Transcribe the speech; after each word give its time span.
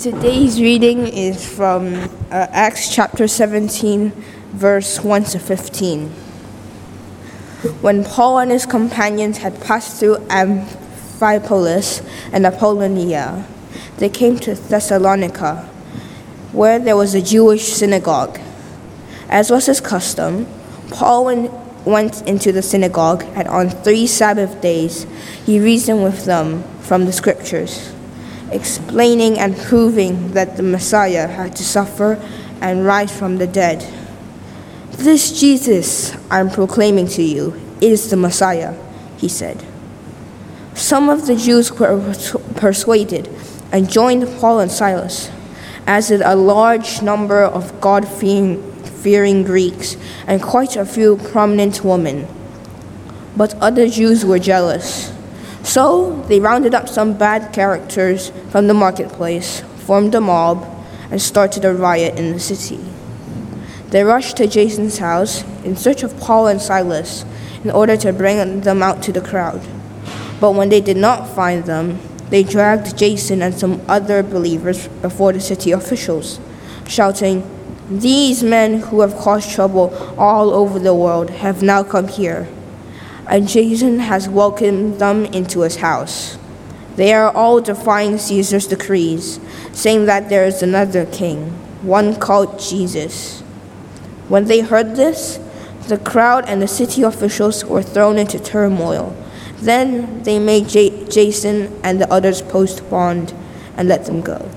Today's 0.00 0.60
reading 0.60 1.06
is 1.06 1.48
from 1.48 1.94
uh, 1.94 2.48
Acts 2.50 2.92
chapter 2.92 3.28
17, 3.28 4.10
verse 4.50 5.00
1 5.00 5.24
to 5.24 5.38
15. 5.38 6.08
When 7.80 8.04
Paul 8.04 8.40
and 8.40 8.50
his 8.50 8.66
companions 8.66 9.38
had 9.38 9.62
passed 9.62 10.00
through 10.00 10.16
Amphipolis 10.26 12.04
and 12.32 12.44
Apollonia, 12.44 13.46
they 13.98 14.08
came 14.08 14.36
to 14.40 14.56
Thessalonica, 14.56 15.62
where 16.50 16.80
there 16.80 16.96
was 16.96 17.14
a 17.14 17.22
Jewish 17.22 17.72
synagogue. 17.72 18.40
As 19.28 19.48
was 19.48 19.66
his 19.66 19.80
custom, 19.80 20.46
Paul 20.90 21.24
went 21.86 22.20
into 22.28 22.50
the 22.50 22.62
synagogue, 22.62 23.22
and 23.36 23.46
on 23.46 23.70
three 23.70 24.08
Sabbath 24.08 24.60
days 24.60 25.06
he 25.46 25.60
reasoned 25.60 26.02
with 26.02 26.24
them 26.24 26.64
from 26.80 27.06
the 27.06 27.12
scriptures 27.12 27.93
explaining 28.54 29.38
and 29.38 29.56
proving 29.56 30.32
that 30.32 30.56
the 30.56 30.62
Messiah 30.62 31.26
had 31.26 31.56
to 31.56 31.64
suffer 31.64 32.22
and 32.60 32.86
rise 32.86 33.16
from 33.16 33.38
the 33.38 33.46
dead. 33.46 33.84
This 34.92 35.38
Jesus 35.38 36.16
I'm 36.30 36.48
proclaiming 36.48 37.08
to 37.08 37.22
you 37.22 37.60
is 37.80 38.10
the 38.10 38.16
Messiah, 38.16 38.74
he 39.16 39.28
said. 39.28 39.64
Some 40.74 41.08
of 41.08 41.26
the 41.26 41.36
Jews 41.36 41.72
were 41.72 42.14
persuaded 42.56 43.28
and 43.72 43.90
joined 43.90 44.26
Paul 44.38 44.60
and 44.60 44.70
Silas, 44.70 45.30
as 45.86 46.08
did 46.08 46.20
a 46.22 46.34
large 46.34 47.02
number 47.02 47.42
of 47.42 47.80
God 47.80 48.08
fearing 48.08 49.42
Greeks 49.44 49.96
and 50.26 50.40
quite 50.40 50.76
a 50.76 50.84
few 50.84 51.16
prominent 51.16 51.84
women. 51.84 52.26
But 53.36 53.54
other 53.54 53.88
Jews 53.88 54.24
were 54.24 54.38
jealous 54.38 55.13
so 55.64 56.22
they 56.28 56.40
rounded 56.40 56.74
up 56.74 56.88
some 56.88 57.16
bad 57.16 57.52
characters 57.52 58.30
from 58.50 58.66
the 58.66 58.74
marketplace, 58.74 59.62
formed 59.86 60.14
a 60.14 60.20
mob, 60.20 60.62
and 61.10 61.20
started 61.20 61.64
a 61.64 61.72
riot 61.72 62.18
in 62.18 62.32
the 62.32 62.38
city. 62.38 62.78
They 63.88 64.04
rushed 64.04 64.36
to 64.36 64.46
Jason's 64.46 64.98
house 64.98 65.42
in 65.64 65.74
search 65.76 66.02
of 66.02 66.18
Paul 66.20 66.48
and 66.48 66.60
Silas 66.60 67.24
in 67.64 67.70
order 67.70 67.96
to 67.96 68.12
bring 68.12 68.60
them 68.60 68.82
out 68.82 69.02
to 69.04 69.12
the 69.12 69.22
crowd. 69.22 69.62
But 70.38 70.52
when 70.52 70.68
they 70.68 70.82
did 70.82 70.98
not 70.98 71.34
find 71.34 71.64
them, 71.64 71.98
they 72.28 72.42
dragged 72.42 72.98
Jason 72.98 73.40
and 73.40 73.54
some 73.54 73.80
other 73.88 74.22
believers 74.22 74.88
before 74.88 75.32
the 75.32 75.40
city 75.40 75.70
officials, 75.70 76.40
shouting, 76.86 77.42
These 77.88 78.42
men 78.42 78.80
who 78.80 79.00
have 79.00 79.16
caused 79.16 79.50
trouble 79.50 79.94
all 80.18 80.52
over 80.52 80.78
the 80.78 80.94
world 80.94 81.30
have 81.30 81.62
now 81.62 81.82
come 81.82 82.08
here 82.08 82.48
and 83.28 83.48
Jason 83.48 83.98
has 84.00 84.28
welcomed 84.28 84.98
them 84.98 85.24
into 85.26 85.60
his 85.60 85.76
house. 85.76 86.38
They 86.96 87.12
are 87.12 87.32
all 87.34 87.60
defying 87.60 88.18
Caesar's 88.18 88.66
decrees, 88.66 89.40
saying 89.72 90.06
that 90.06 90.28
there 90.28 90.44
is 90.44 90.62
another 90.62 91.06
king, 91.06 91.50
one 91.82 92.16
called 92.16 92.60
Jesus. 92.60 93.40
When 94.28 94.44
they 94.44 94.60
heard 94.60 94.94
this, 94.94 95.40
the 95.88 95.98
crowd 95.98 96.44
and 96.46 96.62
the 96.62 96.68
city 96.68 97.02
officials 97.02 97.64
were 97.64 97.82
thrown 97.82 98.16
into 98.16 98.38
turmoil. 98.38 99.14
Then 99.58 100.22
they 100.22 100.38
made 100.38 100.68
J- 100.68 101.06
Jason 101.08 101.78
and 101.82 102.00
the 102.00 102.10
others 102.12 102.42
post 102.42 102.88
bond 102.88 103.34
and 103.76 103.88
let 103.88 104.06
them 104.06 104.20
go. 104.20 104.48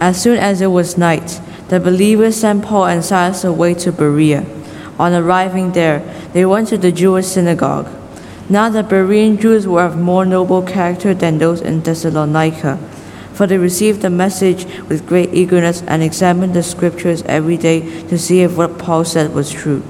As 0.00 0.20
soon 0.20 0.38
as 0.38 0.60
it 0.60 0.66
was 0.66 0.98
night, 0.98 1.40
the 1.72 1.80
believers 1.80 2.36
sent 2.36 2.62
Paul 2.62 2.84
and 2.84 3.02
Silas 3.02 3.44
away 3.44 3.72
to 3.80 3.90
Berea. 3.90 4.44
On 4.98 5.14
arriving 5.14 5.72
there, 5.72 6.00
they 6.34 6.44
went 6.44 6.68
to 6.68 6.76
the 6.76 6.92
Jewish 6.92 7.24
synagogue. 7.24 7.88
Now 8.50 8.68
the 8.68 8.82
Berean 8.82 9.40
Jews 9.40 9.66
were 9.66 9.86
of 9.86 9.96
more 9.96 10.26
noble 10.26 10.60
character 10.60 11.14
than 11.14 11.38
those 11.38 11.62
in 11.62 11.80
Thessalonica, 11.80 12.76
for 13.32 13.46
they 13.46 13.56
received 13.56 14.02
the 14.02 14.10
message 14.10 14.66
with 14.90 15.06
great 15.06 15.32
eagerness 15.32 15.80
and 15.86 16.02
examined 16.02 16.52
the 16.52 16.62
scriptures 16.62 17.22
every 17.22 17.56
day 17.56 17.80
to 18.08 18.18
see 18.18 18.42
if 18.42 18.54
what 18.54 18.76
Paul 18.76 19.06
said 19.06 19.32
was 19.32 19.50
true. 19.50 19.82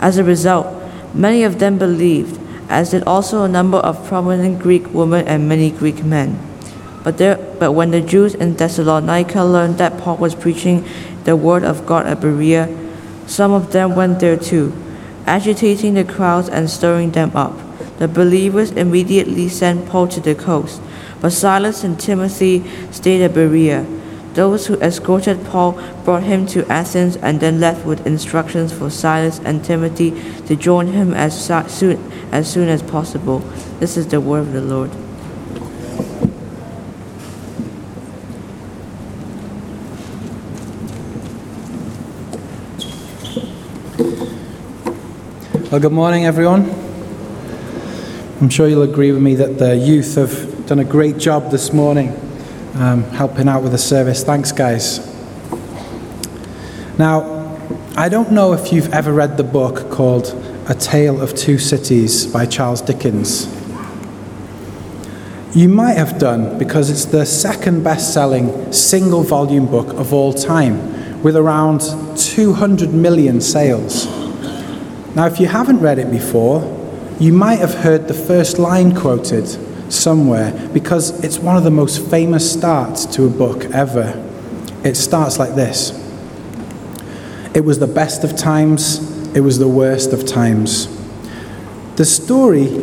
As 0.00 0.18
a 0.18 0.24
result, 0.24 0.66
many 1.14 1.44
of 1.44 1.60
them 1.60 1.78
believed, 1.78 2.40
as 2.68 2.90
did 2.90 3.04
also 3.04 3.44
a 3.44 3.48
number 3.48 3.78
of 3.78 4.04
prominent 4.08 4.58
Greek 4.58 4.92
women 4.92 5.28
and 5.28 5.48
many 5.48 5.70
Greek 5.70 6.02
men. 6.02 6.51
But, 7.04 7.18
there, 7.18 7.36
but 7.58 7.72
when 7.72 7.90
the 7.90 8.00
Jews 8.00 8.34
in 8.34 8.54
Thessalonica 8.54 9.42
learned 9.42 9.78
that 9.78 9.98
Paul 9.98 10.18
was 10.18 10.34
preaching 10.34 10.86
the 11.24 11.36
word 11.36 11.64
of 11.64 11.84
God 11.84 12.06
at 12.06 12.20
Berea, 12.20 12.68
some 13.26 13.52
of 13.52 13.72
them 13.72 13.96
went 13.96 14.20
there 14.20 14.36
too, 14.36 14.72
agitating 15.26 15.94
the 15.94 16.04
crowds 16.04 16.48
and 16.48 16.70
stirring 16.70 17.12
them 17.12 17.32
up. 17.34 17.58
The 17.98 18.08
believers 18.08 18.70
immediately 18.72 19.48
sent 19.48 19.88
Paul 19.88 20.08
to 20.08 20.20
the 20.20 20.34
coast, 20.34 20.80
but 21.20 21.30
Silas 21.30 21.84
and 21.84 21.98
Timothy 21.98 22.64
stayed 22.90 23.22
at 23.22 23.34
Berea. 23.34 23.86
Those 24.34 24.66
who 24.66 24.80
escorted 24.80 25.44
Paul 25.44 25.72
brought 26.04 26.22
him 26.22 26.46
to 26.48 26.66
Athens 26.72 27.16
and 27.16 27.38
then 27.38 27.60
left 27.60 27.84
with 27.84 28.06
instructions 28.06 28.72
for 28.72 28.90
Silas 28.90 29.38
and 29.40 29.62
Timothy 29.62 30.10
to 30.46 30.56
join 30.56 30.86
him 30.86 31.12
as 31.12 31.44
soon 31.44 31.98
as, 32.32 32.50
soon 32.50 32.68
as 32.68 32.82
possible. 32.82 33.40
This 33.78 33.96
is 33.96 34.06
the 34.06 34.20
word 34.20 34.40
of 34.40 34.52
the 34.52 34.62
Lord. 34.62 34.90
Well, 43.98 45.78
good 45.78 45.92
morning, 45.92 46.24
everyone. 46.24 46.70
I'm 48.40 48.48
sure 48.48 48.66
you'll 48.66 48.82
agree 48.82 49.12
with 49.12 49.20
me 49.20 49.34
that 49.34 49.58
the 49.58 49.76
youth 49.76 50.14
have 50.14 50.66
done 50.66 50.78
a 50.78 50.84
great 50.84 51.18
job 51.18 51.50
this 51.50 51.74
morning 51.74 52.18
um, 52.74 53.02
helping 53.10 53.48
out 53.48 53.62
with 53.62 53.72
the 53.72 53.78
service. 53.78 54.24
Thanks, 54.24 54.50
guys. 54.50 55.06
Now, 56.98 57.58
I 57.94 58.08
don't 58.08 58.32
know 58.32 58.54
if 58.54 58.72
you've 58.72 58.90
ever 58.94 59.12
read 59.12 59.36
the 59.36 59.44
book 59.44 59.90
called 59.90 60.28
A 60.70 60.74
Tale 60.74 61.20
of 61.20 61.34
Two 61.34 61.58
Cities 61.58 62.26
by 62.26 62.46
Charles 62.46 62.80
Dickens. 62.80 63.46
You 65.54 65.68
might 65.68 65.98
have 65.98 66.18
done 66.18 66.58
because 66.58 66.88
it's 66.88 67.04
the 67.04 67.26
second 67.26 67.84
best 67.84 68.14
selling 68.14 68.72
single 68.72 69.22
volume 69.22 69.66
book 69.66 69.88
of 69.88 70.14
all 70.14 70.32
time, 70.32 70.91
with 71.22 71.36
around 71.36 71.80
200 72.16 72.92
million 72.92 73.40
sales. 73.40 74.06
Now, 75.14 75.26
if 75.26 75.38
you 75.38 75.46
haven't 75.46 75.80
read 75.80 75.98
it 75.98 76.10
before, 76.10 76.62
you 77.20 77.32
might 77.32 77.58
have 77.58 77.74
heard 77.74 78.08
the 78.08 78.14
first 78.14 78.58
line 78.58 78.94
quoted 78.94 79.46
somewhere 79.92 80.52
because 80.72 81.22
it's 81.22 81.38
one 81.38 81.56
of 81.56 81.64
the 81.64 81.70
most 81.70 82.04
famous 82.10 82.50
starts 82.50 83.06
to 83.06 83.26
a 83.26 83.28
book 83.28 83.66
ever. 83.66 84.20
It 84.84 84.96
starts 84.96 85.38
like 85.38 85.54
this 85.54 85.90
It 87.54 87.64
was 87.64 87.78
the 87.78 87.86
best 87.86 88.24
of 88.24 88.36
times, 88.36 88.98
it 89.36 89.40
was 89.40 89.58
the 89.58 89.68
worst 89.68 90.12
of 90.12 90.26
times. 90.26 90.88
The 91.96 92.04
story 92.04 92.82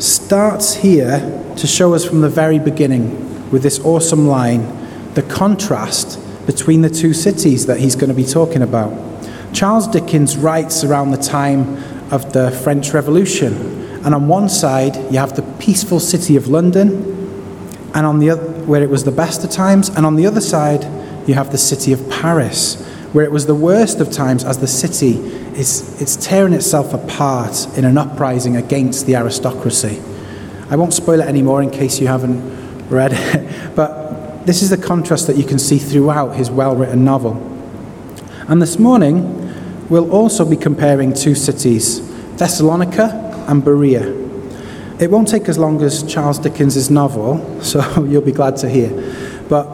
starts 0.00 0.74
here 0.74 1.52
to 1.56 1.66
show 1.66 1.94
us 1.94 2.04
from 2.04 2.20
the 2.20 2.28
very 2.28 2.58
beginning 2.58 3.50
with 3.50 3.62
this 3.62 3.78
awesome 3.80 4.26
line 4.26 4.76
the 5.14 5.22
contrast 5.22 6.18
between 6.46 6.82
the 6.82 6.90
two 6.90 7.12
cities 7.12 7.66
that 7.66 7.78
he's 7.80 7.94
going 7.94 8.08
to 8.08 8.14
be 8.14 8.24
talking 8.24 8.62
about. 8.62 8.92
Charles 9.52 9.88
Dickens 9.88 10.36
writes 10.36 10.84
around 10.84 11.10
the 11.10 11.16
time 11.16 11.76
of 12.12 12.32
the 12.32 12.50
French 12.50 12.92
Revolution, 12.92 13.54
and 14.04 14.14
on 14.14 14.28
one 14.28 14.48
side 14.48 14.96
you 15.12 15.18
have 15.18 15.36
the 15.36 15.42
peaceful 15.58 16.00
city 16.00 16.36
of 16.36 16.48
London, 16.48 17.18
and 17.94 18.06
on 18.06 18.18
the 18.18 18.30
other, 18.30 18.42
where 18.64 18.82
it 18.82 18.90
was 18.90 19.04
the 19.04 19.12
best 19.12 19.44
of 19.44 19.50
times, 19.50 19.88
and 19.88 20.06
on 20.06 20.16
the 20.16 20.26
other 20.26 20.40
side 20.40 20.84
you 21.28 21.34
have 21.34 21.50
the 21.50 21.58
city 21.58 21.92
of 21.92 22.08
Paris, 22.08 22.84
where 23.12 23.24
it 23.24 23.32
was 23.32 23.46
the 23.46 23.54
worst 23.54 24.00
of 24.00 24.10
times 24.10 24.44
as 24.44 24.58
the 24.58 24.66
city 24.66 25.18
is 25.58 26.00
it's 26.00 26.16
tearing 26.16 26.52
itself 26.52 26.94
apart 26.94 27.66
in 27.76 27.84
an 27.84 27.98
uprising 27.98 28.56
against 28.56 29.06
the 29.06 29.16
aristocracy. 29.16 30.00
I 30.70 30.76
won't 30.76 30.94
spoil 30.94 31.20
it 31.20 31.26
anymore 31.26 31.62
in 31.62 31.70
case 31.70 32.00
you 32.00 32.06
haven't 32.06 32.88
read 32.88 33.12
it, 33.12 33.74
but 33.76 33.99
this 34.44 34.62
is 34.62 34.70
the 34.70 34.78
contrast 34.78 35.26
that 35.26 35.36
you 35.36 35.44
can 35.44 35.58
see 35.58 35.78
throughout 35.78 36.36
his 36.36 36.50
well 36.50 36.74
written 36.74 37.04
novel. 37.04 37.34
And 38.48 38.60
this 38.60 38.78
morning, 38.78 39.88
we'll 39.88 40.10
also 40.10 40.44
be 40.44 40.56
comparing 40.56 41.12
two 41.12 41.34
cities, 41.34 42.00
Thessalonica 42.36 43.44
and 43.48 43.64
Berea. 43.64 44.20
It 44.98 45.10
won't 45.10 45.28
take 45.28 45.48
as 45.48 45.56
long 45.56 45.82
as 45.82 46.02
Charles 46.02 46.38
Dickens' 46.38 46.90
novel, 46.90 47.62
so 47.62 48.04
you'll 48.04 48.22
be 48.22 48.32
glad 48.32 48.56
to 48.58 48.68
hear. 48.68 48.90
But 49.48 49.68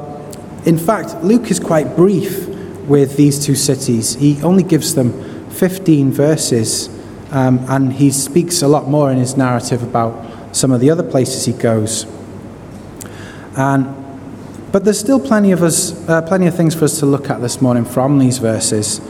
in 0.66 0.78
fact, 0.78 1.22
Luke 1.22 1.50
is 1.50 1.60
quite 1.60 1.96
brief 1.96 2.48
with 2.86 3.16
these 3.16 3.44
two 3.44 3.54
cities. 3.54 4.14
He 4.14 4.40
only 4.42 4.62
gives 4.62 4.94
them 4.94 5.50
15 5.50 6.12
verses, 6.12 6.88
um, 7.30 7.64
and 7.69 7.92
he 7.92 8.10
speaks 8.10 8.62
a 8.62 8.69
lot 8.69 8.88
more 8.88 9.10
in 9.10 9.19
his 9.19 9.36
narrative 9.36 9.82
about 9.82 10.54
some 10.54 10.70
of 10.70 10.80
the 10.80 10.90
other 10.90 11.02
places 11.02 11.44
he 11.44 11.52
goes. 11.52 12.06
And, 13.56 14.06
but 14.76 14.84
there's 14.84 15.00
still 15.00 15.19
plenty 15.19 15.52
of, 15.52 15.62
us, 15.62 16.06
uh, 16.06 16.20
plenty 16.20 16.46
of 16.46 16.55
things 16.55 16.75
for 16.75 16.84
us 16.84 16.99
to 16.99 17.06
look 17.06 17.31
at 17.31 17.40
this 17.40 17.62
morning 17.62 17.82
from 17.82 18.19
these 18.19 18.37
verses. 18.37 19.00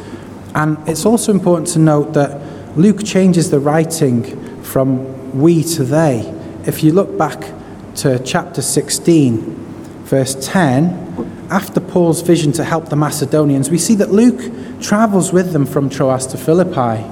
And 0.55 0.79
it's 0.89 1.05
also 1.05 1.33
important 1.33 1.67
to 1.71 1.81
note 1.81 2.13
that 2.13 2.79
Luke 2.79 3.05
changes 3.05 3.51
the 3.51 3.59
writing 3.59 4.63
from 4.63 5.37
we 5.37 5.65
to 5.65 5.83
they. 5.83 6.21
If 6.69 6.85
you 6.85 6.93
look 6.93 7.19
back 7.19 7.53
to 7.97 8.21
chapter 8.21 8.63
16, 8.63 9.41
verse 10.05 10.37
10, 10.41 11.49
after 11.51 11.81
Paul's 11.81 12.23
vision 12.23 12.53
to 12.53 12.62
help 12.62 12.89
the 12.89 12.95
Macedonians, 12.95 13.69
we 13.69 13.79
see 13.79 13.97
that 13.97 14.12
Luke 14.12 14.81
travels 14.81 15.33
with 15.33 15.53
them 15.53 15.67
from 15.67 15.91
Troas 15.91 16.29
to 16.29 16.39
Philippi. 16.39 17.05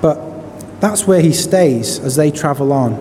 But 0.00 0.80
that's 0.80 1.04
where 1.04 1.20
he 1.20 1.32
stays 1.32 1.98
as 1.98 2.14
they 2.14 2.30
travel 2.30 2.72
on. 2.72 2.94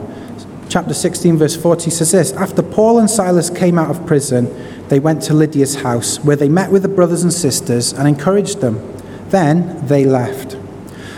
Chapter 0.70 0.94
16, 0.94 1.36
verse 1.36 1.56
40 1.56 1.90
says 1.90 2.12
this 2.12 2.32
After 2.34 2.62
Paul 2.62 3.00
and 3.00 3.10
Silas 3.10 3.50
came 3.50 3.80
out 3.80 3.90
of 3.90 4.06
prison, 4.06 4.48
they 4.88 5.00
went 5.00 5.24
to 5.24 5.34
Lydia's 5.34 5.82
house, 5.82 6.20
where 6.20 6.36
they 6.36 6.48
met 6.48 6.72
with 6.72 6.84
the 6.84 6.88
brothers 6.88 7.24
and 7.24 7.34
sisters 7.34 7.92
and 7.92 8.08
encouraged 8.08 8.62
them. 8.62 8.80
Then 9.30 9.88
they 9.88 10.06
left. 10.06 10.58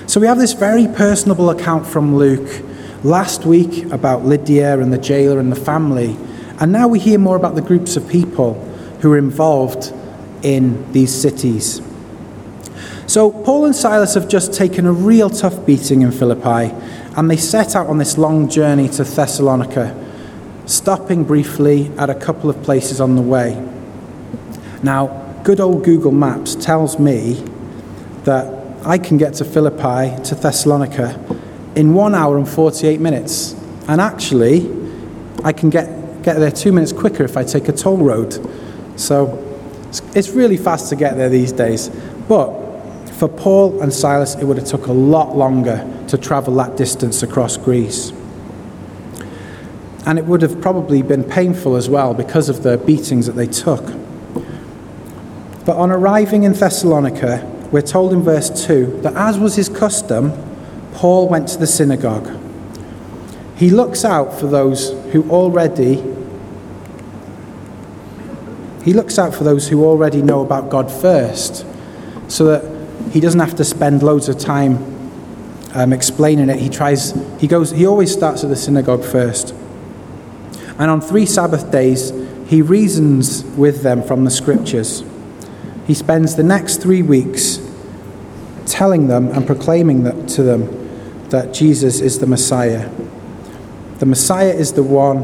So 0.08 0.22
we 0.22 0.28
have 0.28 0.38
this 0.38 0.54
very 0.54 0.88
personable 0.88 1.50
account 1.50 1.86
from 1.86 2.16
Luke 2.16 2.64
last 3.04 3.46
week 3.46 3.92
about 3.92 4.24
Lydia 4.24 4.80
and 4.80 4.94
the 4.94 4.98
jailer 4.98 5.38
and 5.38 5.52
the 5.52 5.60
family. 5.60 6.16
And 6.62 6.72
now 6.72 6.88
we 6.88 7.00
hear 7.00 7.20
more 7.20 7.36
about 7.36 7.56
the 7.56 7.62
groups 7.62 7.98
of 7.98 8.08
people 8.08 8.54
who 9.02 9.12
are 9.12 9.18
involved 9.18 9.94
in 10.44 10.90
these 10.94 11.14
cities. 11.14 11.82
So, 13.06 13.30
Paul 13.30 13.66
and 13.66 13.76
Silas 13.76 14.14
have 14.14 14.30
just 14.30 14.54
taken 14.54 14.86
a 14.86 14.94
real 14.94 15.30
tough 15.30 15.66
beating 15.66 16.02
in 16.02 16.14
Philippi, 16.14 16.74
and 17.16 17.30
they 17.30 17.38
set 17.38 17.76
out 17.76 17.88
on 17.88 17.98
this 17.98 18.18
long 18.18 18.50
journey 18.50 18.88
to 18.90 19.04
Thessalonica, 19.04 19.96
stopping 20.66 21.24
briefly 21.24 21.92
at 21.98 22.10
a 22.10 22.16
couple 22.16 22.50
of 22.50 22.62
places 22.64 23.02
on 23.02 23.16
the 23.16 23.22
way. 23.22 23.56
Now, 24.84 25.08
good 25.44 25.60
old 25.60 25.84
Google 25.84 26.12
Maps 26.12 26.56
tells 26.56 27.00
me 27.00 27.44
that 28.24 28.62
I 28.86 28.98
can 28.98 29.18
get 29.18 29.34
to 29.36 29.46
Philippi, 29.46 30.24
to 30.24 30.36
Thessalonica, 30.36 31.20
in 31.76 31.94
one 31.94 32.16
hour 32.16 32.38
and 32.38 32.48
48 32.48 33.00
minutes. 33.00 33.54
And 33.88 34.00
actually, 34.00 34.70
I 35.44 35.52
can 35.52 35.70
get, 35.70 36.22
get 36.24 36.38
there 36.38 36.52
two 36.52 36.72
minutes 36.72 36.92
quicker 36.94 37.24
if 37.24 37.36
I 37.36 37.44
take 37.44 37.68
a 37.68 37.74
toll 37.74 37.98
road. 37.98 38.40
So 39.00 39.38
it's, 39.90 40.02
it's 40.16 40.30
really 40.30 40.58
fast 40.58 40.90
to 40.90 40.96
get 40.96 41.18
there 41.18 41.30
these 41.30 41.52
days. 41.52 41.90
But 42.28 42.61
for 43.22 43.28
Paul 43.28 43.84
and 43.84 43.94
Silas, 43.94 44.34
it 44.34 44.46
would 44.46 44.58
have 44.58 44.66
took 44.66 44.88
a 44.88 44.92
lot 44.92 45.38
longer 45.38 45.88
to 46.08 46.18
travel 46.18 46.56
that 46.56 46.76
distance 46.76 47.22
across 47.22 47.56
Greece. 47.56 48.12
And 50.08 50.18
it 50.18 50.26
would 50.26 50.42
have 50.42 50.60
probably 50.60 51.04
been 51.04 51.24
painful 51.24 51.76
as 51.76 51.88
well 51.88 52.16
because 52.16 52.50
of 52.50 52.64
the 52.64 52.80
beatings 52.80 53.28
that 53.28 53.34
they 53.34 53.46
took. 53.46 53.86
But 55.68 55.78
on 55.78 55.92
arriving 55.92 56.46
in 56.46 56.54
Thessalonica, 56.54 57.46
we're 57.72 57.84
told 57.84 58.12
in 58.12 58.24
verse 58.24 58.66
2 58.66 59.02
that 59.04 59.14
as 59.14 59.38
was 59.38 59.56
his 59.56 59.70
custom, 59.70 60.34
Paul 60.96 61.30
went 61.30 61.48
to 61.50 61.60
the 61.60 61.68
synagogue. 61.68 62.28
He 63.56 63.70
looks 63.70 64.04
out 64.04 64.34
for 64.40 64.48
those 64.48 64.94
who 65.12 65.30
already 65.30 66.04
he 68.84 68.94
looks 68.94 69.20
out 69.20 69.36
for 69.36 69.44
those 69.44 69.68
who 69.68 69.86
already 69.86 70.24
know 70.24 70.42
about 70.42 70.72
God 70.72 70.92
first, 70.92 71.68
so 72.28 72.46
that 72.46 72.81
he 73.12 73.20
doesn't 73.20 73.40
have 73.40 73.56
to 73.56 73.64
spend 73.64 74.04
loads 74.04 74.30
of 74.30 74.38
time 74.38 74.78
um, 75.74 75.94
explaining 75.94 76.50
it. 76.50 76.60
He 76.60 76.70
tries. 76.70 77.14
He 77.40 77.48
goes. 77.48 77.72
He 77.72 77.86
always 77.86 78.12
starts 78.12 78.44
at 78.44 78.50
the 78.50 78.56
synagogue 78.56 79.04
first. 79.04 79.54
And 80.78 80.90
on 80.90 81.02
three 81.02 81.26
Sabbath 81.26 81.72
days, 81.72 82.12
he 82.48 82.62
reasons 82.62 83.44
with 83.44 83.82
them 83.82 84.04
from 84.04 84.26
the 84.26 84.32
scriptures. 84.32 85.04
He 85.88 85.94
spends 85.94 86.36
the 86.36 86.44
next 86.44 86.82
three 86.82 87.02
weeks 87.02 87.60
telling 88.66 89.08
them 89.08 89.28
and 89.30 89.46
proclaiming 89.46 90.04
that, 90.04 90.28
to 90.30 90.44
them 90.44 91.30
that 91.30 91.54
Jesus 91.54 92.02
is 92.02 92.20
the 92.20 92.28
Messiah. 92.28 92.90
The 94.00 94.06
Messiah 94.06 94.54
is 94.54 94.74
the 94.74 94.84
one 94.84 95.22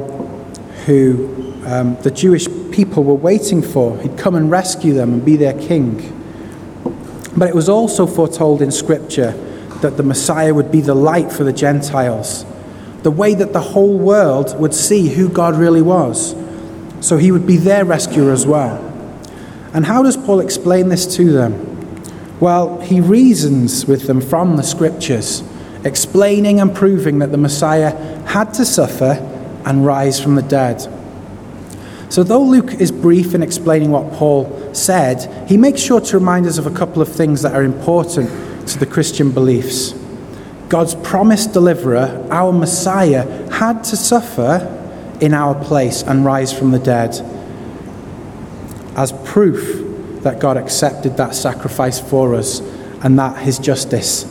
who 0.85 1.61
um, 1.65 1.97
the 2.01 2.11
Jewish 2.11 2.47
people 2.71 3.03
were 3.03 3.15
waiting 3.15 3.61
for. 3.61 3.97
He'd 3.99 4.17
come 4.17 4.35
and 4.35 4.49
rescue 4.49 4.93
them 4.93 5.13
and 5.13 5.25
be 5.25 5.35
their 5.35 5.59
king. 5.59 6.16
But 7.37 7.49
it 7.49 7.55
was 7.55 7.69
also 7.69 8.07
foretold 8.07 8.63
in 8.63 8.71
Scripture 8.71 9.31
that 9.81 9.95
the 9.95 10.03
Messiah 10.03 10.53
would 10.53 10.71
be 10.71 10.81
the 10.81 10.95
light 10.95 11.31
for 11.31 11.43
the 11.43 11.53
Gentiles, 11.53 12.45
the 13.03 13.11
way 13.11 13.35
that 13.35 13.53
the 13.53 13.61
whole 13.61 13.97
world 13.97 14.59
would 14.59 14.73
see 14.73 15.09
who 15.09 15.29
God 15.29 15.55
really 15.55 15.83
was. 15.83 16.35
So 16.99 17.17
he 17.17 17.31
would 17.31 17.45
be 17.45 17.57
their 17.57 17.85
rescuer 17.85 18.31
as 18.31 18.47
well. 18.47 18.83
And 19.71 19.85
how 19.85 20.01
does 20.01 20.17
Paul 20.17 20.39
explain 20.39 20.89
this 20.89 21.15
to 21.15 21.31
them? 21.31 21.63
Well, 22.39 22.79
he 22.81 23.01
reasons 23.01 23.85
with 23.85 24.07
them 24.07 24.19
from 24.19 24.57
the 24.57 24.63
Scriptures, 24.63 25.43
explaining 25.83 26.59
and 26.59 26.75
proving 26.75 27.19
that 27.19 27.31
the 27.31 27.37
Messiah 27.37 27.95
had 28.25 28.53
to 28.55 28.65
suffer 28.65 29.13
and 29.63 29.85
rise 29.85 30.19
from 30.19 30.35
the 30.35 30.41
dead. 30.41 30.81
So, 32.09 32.23
though 32.23 32.41
Luke 32.41 32.73
is 32.73 32.91
brief 33.07 33.33
in 33.33 33.41
explaining 33.41 33.89
what 33.89 34.11
Paul 34.11 34.75
said, 34.75 35.47
he 35.47 35.55
makes 35.55 35.79
sure 35.79 36.01
to 36.01 36.17
remind 36.19 36.45
us 36.45 36.57
of 36.57 36.67
a 36.67 36.71
couple 36.71 37.01
of 37.01 37.07
things 37.07 37.41
that 37.41 37.53
are 37.53 37.63
important 37.63 38.29
to 38.67 38.77
the 38.77 38.85
Christian 38.85 39.31
beliefs. 39.31 39.93
God's 40.67 40.93
promised 40.93 41.53
deliverer, 41.53 42.27
our 42.29 42.51
Messiah, 42.51 43.49
had 43.49 43.85
to 43.85 43.95
suffer 43.95 44.59
in 45.21 45.33
our 45.33 45.55
place 45.63 46.03
and 46.03 46.25
rise 46.25 46.51
from 46.51 46.71
the 46.71 46.79
dead 46.79 47.11
as 48.97 49.13
proof 49.23 50.21
that 50.23 50.41
God 50.41 50.57
accepted 50.57 51.15
that 51.15 51.33
sacrifice 51.33 52.01
for 52.01 52.35
us 52.35 52.59
and 53.05 53.17
that 53.17 53.37
his 53.37 53.57
justice 53.57 54.25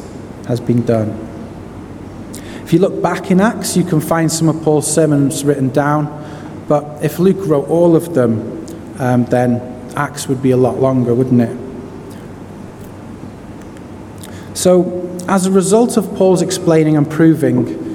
has 0.49 0.61
been 0.61 0.85
done. 0.85 1.19
If 2.63 2.75
you 2.75 2.79
look 2.79 3.01
back 3.01 3.31
in 3.31 3.41
Acts, 3.41 3.75
you 3.75 3.85
can 3.85 4.03
find 4.03 4.31
some 4.31 4.51
of 4.51 4.63
Paul's 4.63 4.93
sermons 4.93 5.47
written 5.47 5.71
down. 5.71 6.13
But 6.69 7.03
if 7.03 7.19
Luke 7.19 7.47
wrote 7.49 7.69
all 7.71 7.97
of 7.97 8.13
them, 8.13 8.56
um, 8.99 9.25
then 9.27 9.61
Acts 9.97 10.29
would 10.29 10.43
be 10.43 10.51
a 10.51 10.57
lot 10.57 10.79
longer, 10.79 11.15
wouldn't 11.15 11.41
it? 11.41 11.57
So, 14.57 15.03
as 15.29 15.47
a 15.47 15.51
result 15.51 15.97
of 15.97 16.15
Paul's 16.17 16.43
explaining 16.43 16.97
and 16.97 17.11
proving, 17.11 17.87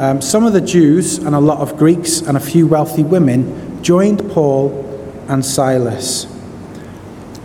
um, 0.00 0.20
some 0.20 0.44
of 0.44 0.52
the 0.52 0.60
Jews 0.60 1.18
and 1.18 1.34
a 1.34 1.40
lot 1.40 1.58
of 1.58 1.76
Greeks 1.76 2.20
and 2.20 2.36
a 2.36 2.40
few 2.40 2.66
wealthy 2.66 3.02
women 3.02 3.82
joined 3.82 4.30
Paul 4.30 4.86
and 5.28 5.44
Silas. 5.44 6.26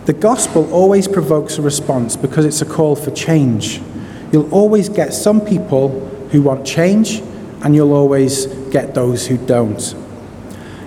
The 0.06 0.12
gospel 0.12 0.72
always 0.72 1.08
provokes 1.08 1.58
a 1.58 1.62
response 1.62 2.16
because 2.16 2.44
it's 2.44 2.62
a 2.62 2.64
call 2.64 2.96
for 2.96 3.10
change. 3.10 3.80
You'll 4.32 4.52
always 4.52 4.88
get 4.88 5.12
some 5.12 5.40
people 5.40 5.88
who 6.30 6.42
want 6.42 6.66
change, 6.66 7.20
and 7.62 7.74
you'll 7.74 7.92
always 7.92 8.46
get 8.70 8.94
those 8.94 9.26
who 9.26 9.36
don't. 9.36 9.94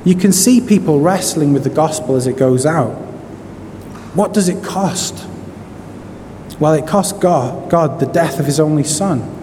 You 0.05 0.15
can 0.15 0.31
see 0.31 0.61
people 0.61 0.99
wrestling 0.99 1.53
with 1.53 1.63
the 1.63 1.69
gospel 1.69 2.15
as 2.15 2.27
it 2.27 2.37
goes 2.37 2.65
out. 2.65 2.93
What 4.15 4.33
does 4.33 4.49
it 4.49 4.63
cost? 4.63 5.27
Well, 6.59 6.73
it 6.73 6.87
cost 6.87 7.19
God, 7.19 7.69
God 7.69 7.99
the 7.99 8.05
death 8.05 8.39
of 8.39 8.45
his 8.45 8.59
only 8.59 8.83
son. 8.83 9.35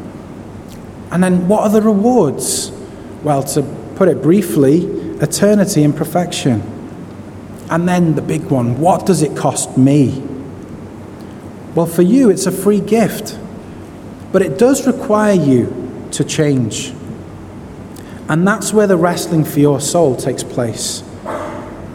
And 1.11 1.23
then 1.23 1.49
what 1.49 1.63
are 1.63 1.71
the 1.71 1.83
rewards? 1.83 2.71
Well, 3.23 3.43
to 3.45 3.63
put 3.97 4.09
it 4.09 4.23
briefly, 4.23 4.85
eternity 5.21 5.83
and 5.83 5.97
perfection. 5.97 6.63
And 7.71 7.89
then 7.89 8.15
the 8.15 8.23
big 8.23 8.45
one 8.45 8.81
what 8.81 9.07
does 9.07 9.23
it 9.23 9.37
cost 9.37 9.77
me? 9.77 10.23
Well, 11.75 11.87
for 11.87 12.03
you, 12.03 12.31
it's 12.31 12.47
a 12.47 12.53
free 12.53 12.81
gift, 12.81 13.39
but 14.33 14.43
it 14.43 14.59
does 14.59 14.87
require 14.87 15.35
you 15.35 16.09
to 16.13 16.25
change. 16.25 16.93
And 18.29 18.47
that's 18.47 18.73
where 18.73 18.87
the 18.87 18.97
wrestling 18.97 19.45
for 19.45 19.61
your 19.61 19.81
soul 19.81 20.17
takes 20.17 20.43
place. 20.43 21.05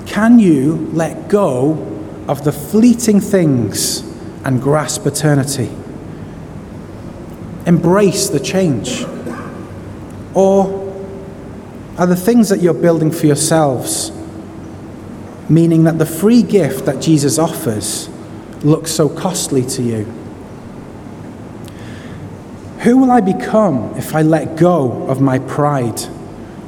Can 0.06 0.40
you 0.40 0.90
let 0.94 1.28
go 1.28 1.74
of 2.28 2.44
the 2.44 2.52
fleeting 2.52 3.20
things 3.20 4.02
and 4.46 4.62
grasp 4.62 5.06
eternity? 5.06 5.70
Embrace 7.66 8.30
the 8.30 8.40
change? 8.40 9.04
Or 10.34 10.80
are 11.98 12.08
the 12.08 12.16
things 12.16 12.50
that 12.50 12.62
you're 12.62 12.74
building 12.74 13.12
for 13.12 13.26
yourselves, 13.26 14.12
meaning 15.50 15.84
that 15.84 15.98
the 15.98 16.06
free 16.06 16.44
gift 16.44 16.86
that 16.86 17.02
Jesus 17.02 17.38
offers 17.38 18.10
looks 18.64 18.92
so 18.92 19.10
costly 19.10 19.64
to 19.64 19.82
you? 19.82 20.04
Who 22.80 22.98
will 22.98 23.12
I 23.12 23.22
become 23.22 23.94
if 23.98 24.16
I 24.16 24.22
let 24.22 24.56
go 24.56 25.04
of 25.08 25.22
my 25.22 25.38
pride? 25.38 26.02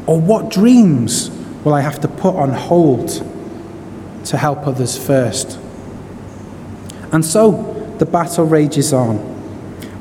Or 0.05 0.19
what 0.19 0.49
dreams 0.49 1.29
will 1.63 1.73
I 1.73 1.81
have 1.81 2.01
to 2.01 2.07
put 2.07 2.35
on 2.35 2.49
hold 2.49 3.09
to 4.25 4.37
help 4.37 4.67
others 4.67 4.97
first? 4.97 5.59
And 7.11 7.23
so 7.23 7.95
the 7.99 8.05
battle 8.05 8.45
rages 8.45 8.91
on. 8.91 9.31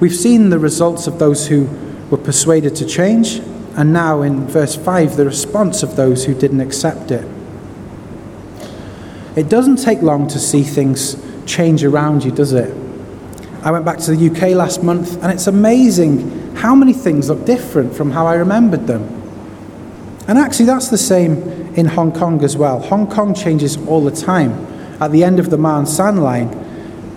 We've 0.01 0.15
seen 0.15 0.51
the 0.51 0.59
results 0.59 1.07
of 1.07 1.19
those 1.19 1.47
who 1.47 1.69
were 2.11 2.19
persuaded 2.19 2.75
to 2.77 2.87
change, 2.87 3.37
and 3.77 3.93
now 3.93 4.23
in 4.23 4.47
verse 4.47 4.75
5, 4.75 5.17
the 5.17 5.25
response 5.25 5.83
of 5.83 5.95
those 5.95 6.25
who 6.25 6.35
didn't 6.35 6.61
accept 6.61 7.11
it. 7.11 7.27
It 9.37 9.49
doesn't 9.49 9.77
take 9.77 10.03
long 10.03 10.27
to 10.29 10.39
see 10.39 10.63
things 10.63 11.17
change 11.47 11.85
around 11.85 12.25
you, 12.25 12.33
does 12.33 12.53
it? 12.53 12.75
I 13.63 13.71
went 13.71 13.85
back 13.85 13.99
to 13.99 14.17
the 14.17 14.31
UK 14.31 14.57
last 14.57 14.83
month, 14.83 15.23
and 15.23 15.33
it's 15.33 15.47
amazing 15.47 16.57
how 16.57 16.75
many 16.75 16.93
things 16.93 17.29
look 17.29 17.47
different 17.47 17.95
from 17.95 18.11
how 18.11 18.27
I 18.27 18.35
remembered 18.35 18.87
them? 18.87 19.22
And 20.29 20.39
actually, 20.39 20.67
that's 20.67 20.89
the 20.89 20.99
same 20.99 21.37
in 21.75 21.87
Hong 21.87 22.13
Kong 22.13 22.43
as 22.45 22.57
well. 22.57 22.81
Hong 22.81 23.09
Kong 23.09 23.35
changes 23.35 23.77
all 23.89 24.03
the 24.03 24.11
time. 24.11 24.53
At 25.01 25.11
the 25.11 25.25
end 25.25 25.41
of 25.41 25.51
the 25.51 25.59
Ma 25.59 25.79
On 25.79 25.87
Shan 25.87 26.19
line, 26.19 26.49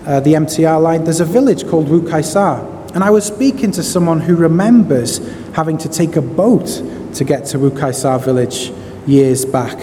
uh, 0.06 0.20
the 0.20 0.34
MTR 0.34 0.82
line, 0.82 1.04
there's 1.04 1.20
a 1.20 1.24
village 1.24 1.66
called 1.68 1.88
Wu 1.88 2.08
Kai 2.08 2.22
Sha. 2.22 2.64
And 2.94 3.04
I 3.04 3.10
was 3.10 3.24
speaking 3.24 3.70
to 3.72 3.82
someone 3.82 4.20
who 4.20 4.34
remembers 4.34 5.18
having 5.54 5.78
to 5.78 5.88
take 5.88 6.16
a 6.16 6.22
boat 6.22 6.82
to 7.14 7.24
get 7.24 7.44
to 7.46 7.58
Wu 7.58 7.70
Kai 7.70 7.92
Sha 7.92 8.18
village 8.18 8.72
years 9.06 9.44
back. 9.44 9.78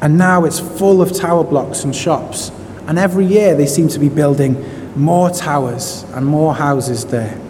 And 0.00 0.18
now 0.18 0.44
it's 0.44 0.60
full 0.60 1.00
of 1.00 1.12
tower 1.12 1.44
blocks 1.44 1.84
and 1.84 1.94
shops. 1.94 2.50
And 2.86 2.98
every 2.98 3.24
year 3.24 3.56
they 3.56 3.66
seem 3.66 3.88
to 3.88 3.98
be 3.98 4.08
building 4.08 4.64
more 4.96 5.30
towers 5.30 6.04
and 6.14 6.26
more 6.26 6.54
houses 6.54 7.06
there. 7.06 7.40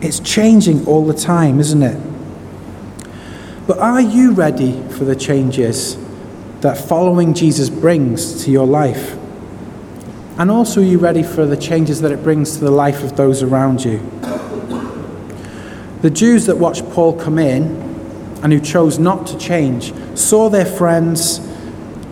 It's 0.00 0.20
changing 0.20 0.86
all 0.86 1.04
the 1.04 1.14
time, 1.14 1.58
isn't 1.60 1.82
it? 1.82 2.07
But 3.68 3.80
are 3.80 4.00
you 4.00 4.32
ready 4.32 4.80
for 4.92 5.04
the 5.04 5.14
changes 5.14 5.98
that 6.62 6.78
following 6.78 7.34
Jesus 7.34 7.68
brings 7.68 8.42
to 8.44 8.50
your 8.50 8.66
life? 8.66 9.14
And 10.38 10.50
also, 10.50 10.80
are 10.80 10.84
you 10.84 10.96
ready 10.96 11.22
for 11.22 11.44
the 11.44 11.56
changes 11.56 12.00
that 12.00 12.10
it 12.10 12.22
brings 12.22 12.56
to 12.56 12.60
the 12.64 12.70
life 12.70 13.04
of 13.04 13.18
those 13.18 13.42
around 13.42 13.84
you? 13.84 13.98
The 16.00 16.08
Jews 16.08 16.46
that 16.46 16.56
watched 16.56 16.88
Paul 16.92 17.12
come 17.12 17.38
in 17.38 17.76
and 18.42 18.54
who 18.54 18.58
chose 18.58 18.98
not 18.98 19.26
to 19.26 19.36
change 19.36 19.92
saw 20.16 20.48
their 20.48 20.64
friends 20.64 21.38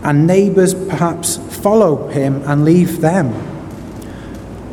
and 0.03 0.27
neighbours 0.27 0.75
perhaps 0.75 1.37
follow 1.37 2.07
him 2.09 2.43
and 2.43 2.65
leave 2.65 3.01
them. 3.01 3.33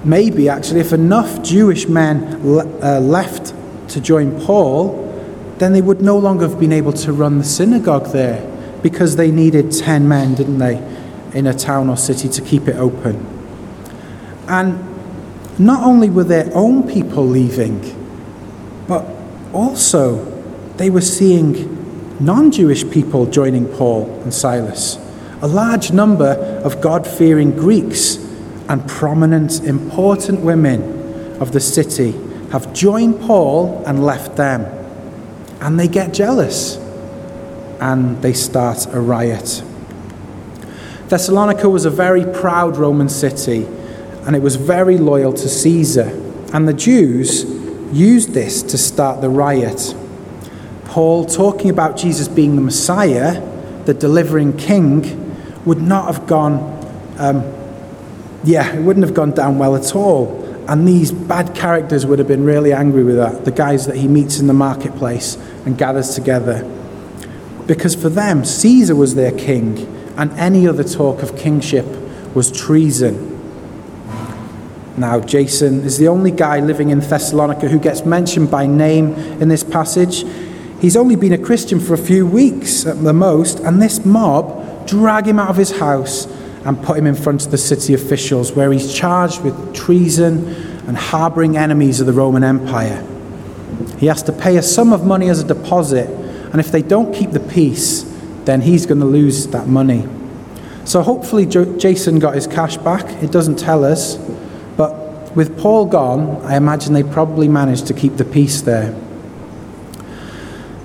Maybe, 0.05 0.51
actually, 0.51 0.81
if 0.81 0.93
enough 0.93 1.43
Jewish 1.43 1.89
men 1.89 2.43
uh, 2.83 3.01
left 3.01 3.55
to 3.89 4.03
join 4.03 4.39
Paul, 4.43 5.04
then 5.65 5.73
they 5.73 5.81
would 5.81 6.03
no 6.03 6.19
longer 6.19 6.47
have 6.47 6.61
been 6.61 6.75
able 6.75 6.93
to 6.93 7.11
run 7.11 7.39
the 7.39 7.45
synagogue 7.45 8.13
there 8.13 8.39
because 8.83 9.17
they 9.17 9.31
needed 9.31 9.73
10 9.73 10.07
men, 10.07 10.35
didn't 10.35 10.59
they, 10.59 10.77
in 11.33 11.47
a 11.47 11.55
town 11.55 11.89
or 11.89 11.97
city 11.97 12.29
to 12.29 12.43
keep 12.43 12.69
it 12.69 12.77
open. 12.77 13.17
And 14.47 14.79
not 15.59 15.83
only 15.83 16.11
were 16.11 16.23
their 16.25 16.55
own 16.55 16.87
people 16.87 17.27
leaving, 17.27 17.81
but 18.87 19.07
also 19.55 20.23
they 20.77 20.91
were 20.91 21.01
seeing 21.01 22.23
non 22.23 22.51
Jewish 22.51 22.87
people 22.91 23.25
joining 23.25 23.67
Paul 23.67 24.21
and 24.21 24.35
Silas. 24.35 24.99
A 25.41 25.49
large 25.49 25.93
number 25.93 26.61
of 26.63 26.83
God 26.83 27.07
fearing 27.07 27.53
Greeks 27.53 28.17
and 28.69 28.87
prominent, 28.87 29.65
important 29.65 30.41
women 30.41 30.83
of 31.41 31.53
the 31.53 31.61
city 31.61 32.13
have 32.53 32.75
joined 32.75 33.19
Paul 33.23 33.83
and 33.87 34.05
left 34.05 34.37
them. 34.37 34.84
And 35.65 35.81
they 35.81 35.89
get 35.89 36.15
jealous 36.15 36.77
and 37.81 38.23
they 38.23 38.33
start 38.33 38.87
a 38.95 39.01
riot. 39.01 39.65
Thessalonica 41.09 41.69
was 41.69 41.85
a 41.85 41.91
very 41.91 42.25
proud 42.25 42.77
Roman 42.77 43.09
city 43.09 43.67
and 44.27 44.37
it 44.37 44.43
was 44.43 44.55
very 44.55 44.99
loyal 44.99 45.33
to 45.33 45.49
Caesar. 45.49 46.09
And 46.53 46.69
the 46.69 46.73
Jews 46.73 47.45
used 47.93 48.33
this 48.33 48.63
to 48.63 48.79
start 48.79 49.21
the 49.21 49.29
riot. 49.29 49.95
Paul, 50.85 51.25
talking 51.25 51.71
about 51.71 51.97
Jesus 51.97 52.29
being 52.29 52.55
the 52.55 52.63
Messiah, 52.63 53.43
the 53.87 53.95
delivering 53.95 54.57
king, 54.57 55.35
would 55.65 55.83
not 55.83 56.15
have 56.15 56.27
gone 56.29 56.73
um, 57.19 57.43
yeah, 58.45 58.75
it 58.75 58.81
wouldn't 58.81 59.05
have 59.05 59.15
gone 59.15 59.33
down 59.33 59.59
well 59.59 59.75
at 59.75 59.95
all. 59.97 60.44
And 60.67 60.89
these 60.89 61.13
bad 61.13 61.55
characters 61.55 62.07
would 62.07 62.19
have 62.19 62.29
been 62.29 62.45
really 62.45 62.73
angry 62.73 63.05
with 63.05 63.17
that, 63.17 63.45
the 63.45 63.51
guys 63.51 63.87
that 63.87 63.97
he 63.97 64.09
meets 64.09 64.39
in 64.41 64.47
the 64.47 64.55
marketplace 64.55 65.37
and 65.67 65.77
gathers 65.77 66.15
together. 66.15 66.69
Because 67.67 67.95
for 67.95 68.09
them, 68.09 68.45
Caesar 68.45 68.97
was 68.97 69.15
their 69.15 69.33
king, 69.33 69.87
and 70.17 70.31
any 70.33 70.67
other 70.67 70.85
talk 70.85 71.23
of 71.23 71.37
kingship 71.37 71.87
was 72.35 72.51
treason. 72.51 73.31
Now, 74.97 75.21
Jason 75.21 75.81
is 75.81 75.99
the 75.99 76.09
only 76.09 76.31
guy 76.31 76.61
living 76.61 76.91
in 76.91 77.01
Thessalonica 77.01 77.69
who 77.69 77.79
gets 77.79 78.05
mentioned 78.05 78.51
by 78.51 78.67
name 78.67 79.15
in 79.41 79.49
this 79.49 79.65
passage. 79.65 80.25
He's 80.81 80.97
only 80.97 81.17
been 81.17 81.33
a 81.33 81.39
Christian 81.39 81.81
for 81.81 81.95
a 81.95 81.99
few 81.99 82.27
weeks 82.27 82.87
at 82.87 83.03
the 83.03 83.13
most, 83.13 83.59
and 83.61 83.83
this 83.83 84.05
mob 84.05 84.87
drag 84.87 85.27
him 85.27 85.39
out 85.39 85.49
of 85.49 85.57
his 85.57 85.79
house 85.79 86.27
and 86.65 86.83
put 86.83 86.97
him 86.97 87.07
in 87.07 87.15
front 87.15 87.45
of 87.45 87.51
the 87.51 87.59
city 87.59 87.95
officials, 87.95 88.53
where 88.53 88.73
he's 88.73 88.93
charged 88.95 89.43
with 89.43 89.75
treason 89.75 90.49
and 90.87 90.97
harboring 90.97 91.57
enemies 91.57 92.01
of 92.01 92.07
the 92.07 92.13
Roman 92.13 92.43
Empire. 92.43 93.07
He 93.99 94.07
has 94.07 94.23
to 94.25 94.33
pay 94.33 94.57
a 94.57 94.63
sum 94.63 94.93
of 94.93 95.05
money 95.05 95.29
as 95.29 95.41
a 95.41 95.47
deposit, 95.47 96.09
and 96.09 96.61
if 96.61 96.73
they 96.73 96.83
don't 96.83 97.15
keep 97.15 97.33
the 97.33 97.41
peace, 97.41 98.03
then 98.45 98.61
he's 98.61 98.87
going 98.87 99.01
to 99.01 99.07
lose 99.07 99.47
that 99.49 99.67
money. 99.67 100.07
So 100.85 101.03
hopefully, 101.03 101.47
Jason 101.47 102.19
got 102.19 102.35
his 102.35 102.47
cash 102.47 102.77
back. 102.77 103.05
It 103.23 103.33
doesn't 103.33 103.59
tell 103.59 103.85
us. 103.85 104.17
But 104.77 105.35
with 105.35 105.59
Paul 105.59 105.87
gone, 105.87 106.43
I 106.45 106.57
imagine 106.57 106.93
they 106.93 107.03
probably 107.03 107.49
managed 107.49 107.87
to 107.87 107.95
keep 107.95 108.17
the 108.17 108.25
peace 108.25 108.61
there. 108.61 108.95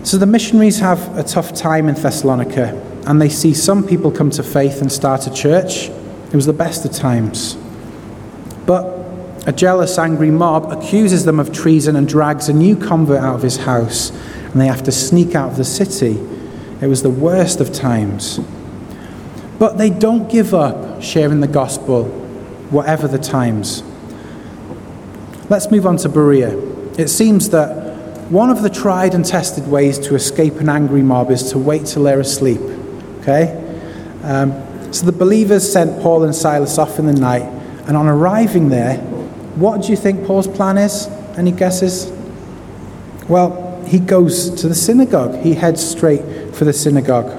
So 0.04 0.18
the 0.18 0.26
missionaries 0.26 0.80
have 0.80 1.18
a 1.18 1.24
tough 1.24 1.54
time 1.54 1.90
in 1.90 1.96
Thessalonica 1.96 2.89
and 3.06 3.22
they 3.22 3.30
see 3.30 3.54
some 3.54 3.86
people 3.86 4.12
come 4.12 4.30
to 4.32 4.44
faith 4.44 4.82
and 4.82 4.92
start 4.92 5.28
a 5.28 5.34
church. 5.34 5.90
It 5.90 6.36
was 6.36 6.46
the 6.46 6.54
best 6.54 6.86
of 6.86 6.92
times. 6.92 7.56
But 8.66 8.86
a 9.48 9.52
jealous, 9.52 9.98
angry 9.98 10.32
mob 10.32 10.72
accuses 10.72 11.26
them 11.26 11.40
of 11.40 11.52
treason 11.52 11.96
and 11.96 12.08
drags 12.08 12.50
a 12.50 12.54
new 12.54 12.76
convert 12.76 13.22
out 13.22 13.36
of 13.36 13.42
his 13.42 13.58
house, 13.58 14.12
and 14.12 14.62
they 14.62 14.68
have 14.68 14.84
to 14.84 14.92
sneak 14.92 15.34
out 15.34 15.52
of 15.52 15.58
the 15.58 15.66
city. 15.66 16.20
It 16.82 16.88
was 16.88 17.02
the 17.02 17.10
worst 17.10 17.60
of 17.60 17.74
times. 17.74 18.40
But 19.58 19.78
they 19.78 19.90
don't 19.90 20.30
give 20.30 20.54
up 20.54 21.02
sharing 21.02 21.40
the 21.40 21.48
gospel, 21.48 22.06
whatever 22.70 23.08
the 23.08 23.18
times. 23.18 23.84
Let's 25.50 25.72
move 25.72 25.88
on 25.88 25.98
to 25.98 26.10
Berea. 26.10 26.58
It 26.98 27.08
seems 27.08 27.50
that 27.50 28.30
one 28.30 28.52
of 28.52 28.62
the 28.62 28.70
tried 28.70 29.16
and 29.16 29.26
tested 29.26 29.68
ways 29.68 29.98
to 30.00 30.14
escape 30.14 30.58
an 30.58 30.70
angry 30.70 31.02
mob 31.02 31.32
is 31.32 31.52
to 31.52 31.58
wait 31.58 31.88
till 31.88 32.04
they're 32.04 32.20
asleep. 32.20 32.62
Okay? 33.22 33.66
Um, 34.24 34.54
so 34.92 35.06
the 35.06 35.12
believers 35.12 35.72
sent 35.72 36.02
Paul 36.02 36.24
and 36.24 36.36
Silas 36.36 36.78
off 36.78 37.00
in 37.00 37.06
the 37.06 37.14
night, 37.14 37.44
and 37.88 37.96
on 37.96 38.08
arriving 38.08 38.70
there, 38.70 38.98
what 39.56 39.82
do 39.82 39.90
you 39.90 39.98
think 39.98 40.26
Paul's 40.26 40.48
plan 40.48 40.78
is? 40.78 41.08
Any 41.38 41.52
guesses? 41.52 42.12
Well, 43.28 43.84
he 43.86 44.00
goes 44.00 44.50
to 44.62 44.68
the 44.68 44.76
synagogue. 44.76 45.42
He 45.42 45.54
heads 45.54 45.86
straight 45.86 46.56
for 46.56 46.66
the 46.66 46.74
synagogue. 46.74 47.30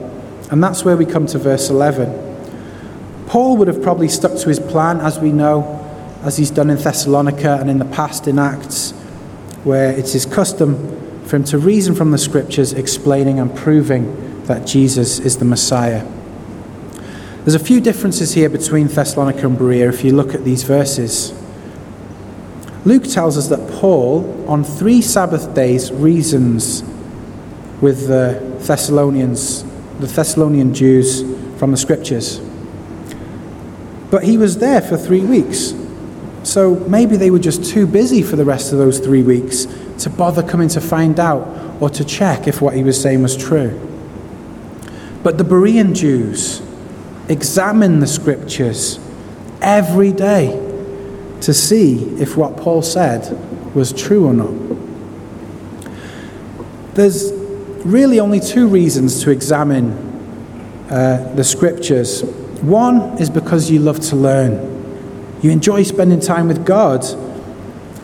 And 0.50 0.62
that's 0.62 0.84
where 0.84 0.96
we 0.96 1.06
come 1.06 1.26
to 1.26 1.38
verse 1.38 1.70
11. 1.70 2.28
Paul 3.26 3.56
would 3.56 3.68
have 3.68 3.82
probably 3.82 4.08
stuck 4.08 4.36
to 4.38 4.48
his 4.48 4.58
plan, 4.58 5.00
as 5.00 5.18
we 5.18 5.32
know, 5.32 5.76
as 6.22 6.36
he's 6.36 6.50
done 6.50 6.70
in 6.70 6.76
Thessalonica 6.76 7.58
and 7.60 7.70
in 7.70 7.78
the 7.78 7.84
past 7.84 8.26
in 8.26 8.38
Acts, 8.38 8.90
where 9.62 9.92
it's 9.92 10.12
his 10.12 10.26
custom 10.26 11.24
for 11.24 11.36
him 11.36 11.44
to 11.44 11.58
reason 11.58 11.94
from 11.94 12.10
the 12.10 12.18
scriptures, 12.18 12.72
explaining 12.72 13.38
and 13.38 13.54
proving 13.54 14.29
that 14.50 14.66
Jesus 14.66 15.20
is 15.20 15.38
the 15.38 15.44
Messiah. 15.44 16.04
There's 17.44 17.54
a 17.54 17.60
few 17.60 17.80
differences 17.80 18.34
here 18.34 18.48
between 18.48 18.88
Thessalonica 18.88 19.46
and 19.46 19.56
Berea 19.56 19.88
if 19.88 20.02
you 20.02 20.12
look 20.12 20.34
at 20.34 20.44
these 20.44 20.64
verses. 20.64 21.32
Luke 22.84 23.04
tells 23.04 23.38
us 23.38 23.46
that 23.46 23.70
Paul, 23.78 24.48
on 24.50 24.64
three 24.64 25.02
Sabbath 25.02 25.54
days, 25.54 25.92
reasons 25.92 26.82
with 27.80 28.08
the 28.08 28.40
Thessalonians, 28.58 29.62
the 30.00 30.08
Thessalonian 30.08 30.74
Jews 30.74 31.22
from 31.60 31.70
the 31.70 31.76
scriptures. 31.76 32.40
But 34.10 34.24
he 34.24 34.36
was 34.36 34.58
there 34.58 34.80
for 34.80 34.96
three 34.96 35.24
weeks. 35.24 35.74
So 36.42 36.74
maybe 36.88 37.16
they 37.16 37.30
were 37.30 37.38
just 37.38 37.64
too 37.64 37.86
busy 37.86 38.22
for 38.22 38.34
the 38.34 38.44
rest 38.44 38.72
of 38.72 38.78
those 38.78 38.98
three 38.98 39.22
weeks 39.22 39.66
to 39.98 40.10
bother 40.10 40.42
coming 40.42 40.68
to 40.70 40.80
find 40.80 41.20
out 41.20 41.46
or 41.80 41.88
to 41.90 42.04
check 42.04 42.48
if 42.48 42.60
what 42.60 42.74
he 42.74 42.82
was 42.82 43.00
saying 43.00 43.22
was 43.22 43.36
true. 43.36 43.89
But 45.22 45.36
the 45.36 45.44
Berean 45.44 45.94
Jews 45.94 46.62
examine 47.28 48.00
the 48.00 48.06
scriptures 48.06 48.98
every 49.60 50.12
day 50.12 50.48
to 51.42 51.54
see 51.54 52.04
if 52.20 52.36
what 52.36 52.56
Paul 52.56 52.82
said 52.82 53.74
was 53.74 53.92
true 53.92 54.26
or 54.26 54.34
not. 54.34 54.54
There's 56.94 57.32
really 57.84 58.18
only 58.18 58.40
two 58.40 58.66
reasons 58.66 59.22
to 59.22 59.30
examine 59.30 59.92
uh, 60.90 61.32
the 61.36 61.44
scriptures. 61.44 62.22
One 62.62 63.18
is 63.18 63.30
because 63.30 63.70
you 63.70 63.78
love 63.78 64.00
to 64.00 64.16
learn, 64.16 65.38
you 65.42 65.50
enjoy 65.50 65.82
spending 65.84 66.20
time 66.20 66.48
with 66.48 66.66
God, 66.66 67.04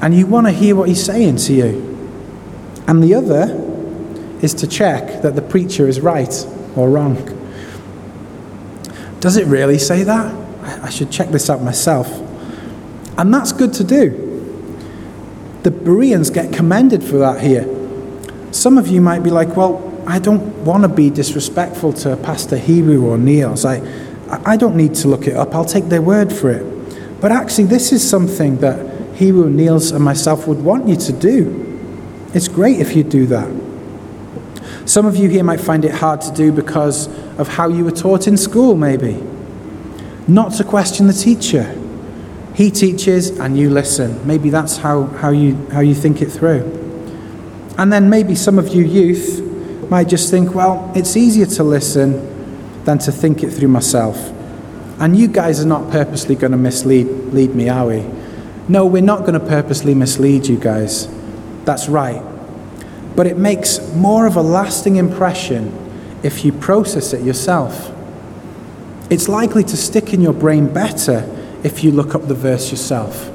and 0.00 0.14
you 0.14 0.26
want 0.26 0.46
to 0.46 0.52
hear 0.52 0.76
what 0.76 0.88
He's 0.88 1.04
saying 1.04 1.36
to 1.36 1.52
you. 1.52 1.92
And 2.86 3.02
the 3.02 3.14
other 3.14 3.62
is 4.42 4.54
to 4.54 4.66
check 4.66 5.22
that 5.22 5.34
the 5.34 5.42
preacher 5.42 5.88
is 5.88 6.00
right 6.00 6.46
or 6.76 6.88
wrong. 6.90 7.16
Does 9.20 9.36
it 9.36 9.46
really 9.46 9.78
say 9.78 10.02
that? 10.04 10.34
I 10.82 10.90
should 10.90 11.10
check 11.10 11.28
this 11.30 11.48
out 11.48 11.62
myself. 11.62 12.08
And 13.18 13.32
that's 13.32 13.52
good 13.52 13.72
to 13.74 13.84
do. 13.84 14.22
the 15.62 15.70
Bereans 15.70 16.30
get 16.30 16.52
commended 16.52 17.02
for 17.02 17.18
that 17.18 17.40
here. 17.40 17.66
Some 18.52 18.78
of 18.78 18.86
you 18.86 19.00
might 19.00 19.24
be 19.24 19.30
like, 19.30 19.56
well, 19.56 19.82
I 20.06 20.20
don't 20.20 20.64
want 20.64 20.82
to 20.84 20.88
be 20.88 21.10
disrespectful 21.10 21.92
to 21.94 22.16
Pastor 22.16 22.56
Hebrew 22.56 23.04
or 23.04 23.18
Neil. 23.18 23.56
So 23.56 23.70
I, 23.70 24.52
I 24.52 24.56
don't 24.56 24.76
need 24.76 24.94
to 24.96 25.08
look 25.08 25.26
it 25.26 25.34
up. 25.34 25.54
I'll 25.54 25.64
take 25.64 25.86
their 25.86 26.02
word 26.02 26.32
for 26.32 26.50
it. 26.50 27.20
But 27.20 27.32
actually, 27.32 27.64
this 27.64 27.92
is 27.92 28.08
something 28.08 28.58
that 28.58 29.16
Hebrew, 29.16 29.50
Niels, 29.50 29.90
and 29.90 30.04
myself 30.04 30.46
would 30.46 30.62
want 30.62 30.86
you 30.86 30.96
to 30.96 31.12
do. 31.12 31.62
It's 32.34 32.48
great 32.48 32.78
if 32.78 32.94
you 32.94 33.02
do 33.02 33.26
that. 33.26 33.48
Some 34.86 35.04
of 35.04 35.16
you 35.16 35.28
here 35.28 35.42
might 35.42 35.60
find 35.60 35.84
it 35.84 35.92
hard 35.92 36.20
to 36.22 36.32
do 36.32 36.52
because 36.52 37.08
of 37.38 37.48
how 37.48 37.68
you 37.68 37.84
were 37.84 37.90
taught 37.90 38.28
in 38.28 38.36
school, 38.36 38.76
maybe. 38.76 39.22
Not 40.28 40.52
to 40.54 40.64
question 40.64 41.08
the 41.08 41.12
teacher. 41.12 41.64
He 42.54 42.70
teaches 42.70 43.38
and 43.38 43.58
you 43.58 43.68
listen. 43.68 44.24
Maybe 44.26 44.48
that's 44.48 44.76
how, 44.76 45.06
how, 45.06 45.30
you, 45.30 45.56
how 45.72 45.80
you 45.80 45.94
think 45.94 46.22
it 46.22 46.30
through. 46.30 46.62
And 47.76 47.92
then 47.92 48.08
maybe 48.08 48.36
some 48.36 48.60
of 48.60 48.68
you 48.68 48.84
youth 48.84 49.42
might 49.90 50.08
just 50.08 50.30
think, 50.30 50.54
well, 50.54 50.90
it's 50.94 51.16
easier 51.16 51.46
to 51.46 51.64
listen 51.64 52.84
than 52.84 52.98
to 52.98 53.12
think 53.12 53.42
it 53.42 53.50
through 53.50 53.68
myself. 53.68 54.16
And 55.00 55.16
you 55.16 55.26
guys 55.26 55.60
are 55.60 55.66
not 55.66 55.90
purposely 55.90 56.36
going 56.36 56.52
to 56.52 56.58
mislead 56.58 57.06
lead 57.34 57.54
me, 57.54 57.68
are 57.68 57.86
we? 57.86 58.08
No, 58.68 58.86
we're 58.86 59.02
not 59.02 59.20
going 59.20 59.34
to 59.34 59.40
purposely 59.40 59.94
mislead 59.94 60.46
you 60.46 60.58
guys. 60.58 61.08
That's 61.64 61.88
right. 61.88 62.22
But 63.16 63.26
it 63.26 63.38
makes 63.38 63.80
more 63.94 64.26
of 64.26 64.36
a 64.36 64.42
lasting 64.42 64.96
impression 64.96 65.72
if 66.22 66.44
you 66.44 66.52
process 66.52 67.12
it 67.12 67.22
yourself. 67.22 67.92
It's 69.08 69.28
likely 69.28 69.64
to 69.64 69.76
stick 69.76 70.12
in 70.12 70.20
your 70.20 70.32
brain 70.32 70.72
better 70.72 71.32
if 71.64 71.82
you 71.82 71.90
look 71.90 72.14
up 72.14 72.28
the 72.28 72.34
verse 72.34 72.70
yourself. 72.70 73.30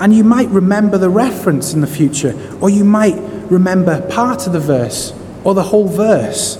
And 0.00 0.14
you 0.14 0.24
might 0.24 0.48
remember 0.48 0.98
the 0.98 1.08
reference 1.08 1.72
in 1.72 1.80
the 1.80 1.86
future, 1.86 2.34
or 2.60 2.68
you 2.68 2.84
might 2.84 3.16
remember 3.50 4.06
part 4.10 4.46
of 4.46 4.52
the 4.52 4.60
verse 4.60 5.14
or 5.44 5.54
the 5.54 5.62
whole 5.62 5.88
verse. 5.88 6.56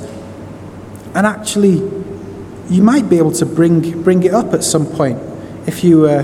And 1.15 1.27
actually, 1.27 1.83
you 2.71 2.83
might 2.83 3.09
be 3.09 3.19
able 3.19 3.33
to 3.33 3.47
bring, 3.47 4.03
bring 4.03 4.23
it 4.23 4.33
up 4.33 4.55
at 4.55 4.63
some 4.63 4.87
point 4.87 5.19
if 5.67 5.83
you 5.83 6.01
were 6.01 6.23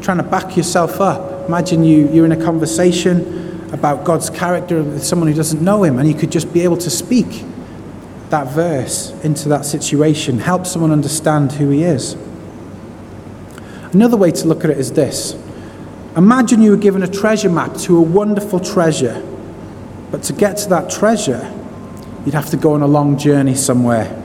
trying 0.00 0.16
to 0.16 0.22
back 0.22 0.56
yourself 0.56 1.00
up. 1.00 1.48
Imagine 1.48 1.84
you, 1.84 2.08
you're 2.10 2.24
in 2.24 2.32
a 2.32 2.42
conversation 2.42 3.49
about 3.72 4.04
God's 4.04 4.30
character 4.30 4.82
with 4.82 5.04
someone 5.04 5.28
who 5.28 5.34
doesn't 5.34 5.62
know 5.62 5.82
Him, 5.84 5.98
and 5.98 6.08
you 6.08 6.14
could 6.14 6.32
just 6.32 6.52
be 6.52 6.62
able 6.62 6.78
to 6.78 6.90
speak 6.90 7.44
that 8.30 8.48
verse 8.48 9.12
into 9.24 9.48
that 9.48 9.64
situation, 9.64 10.38
help 10.38 10.66
someone 10.66 10.90
understand 10.92 11.52
who 11.52 11.70
He 11.70 11.82
is. 11.82 12.16
Another 13.92 14.16
way 14.16 14.30
to 14.30 14.46
look 14.46 14.64
at 14.64 14.70
it 14.70 14.78
is 14.78 14.92
this 14.92 15.36
Imagine 16.16 16.62
you 16.62 16.70
were 16.70 16.76
given 16.76 17.02
a 17.02 17.08
treasure 17.08 17.50
map 17.50 17.76
to 17.78 17.96
a 17.96 18.02
wonderful 18.02 18.60
treasure 18.60 19.24
but 20.10 20.24
to 20.24 20.32
get 20.32 20.56
to 20.58 20.68
that 20.70 20.90
treasure, 20.90 21.52
you'd 22.24 22.34
have 22.34 22.50
to 22.50 22.56
go 22.56 22.72
on 22.72 22.82
a 22.82 22.86
long 22.86 23.16
journey 23.16 23.54
somewhere. 23.54 24.16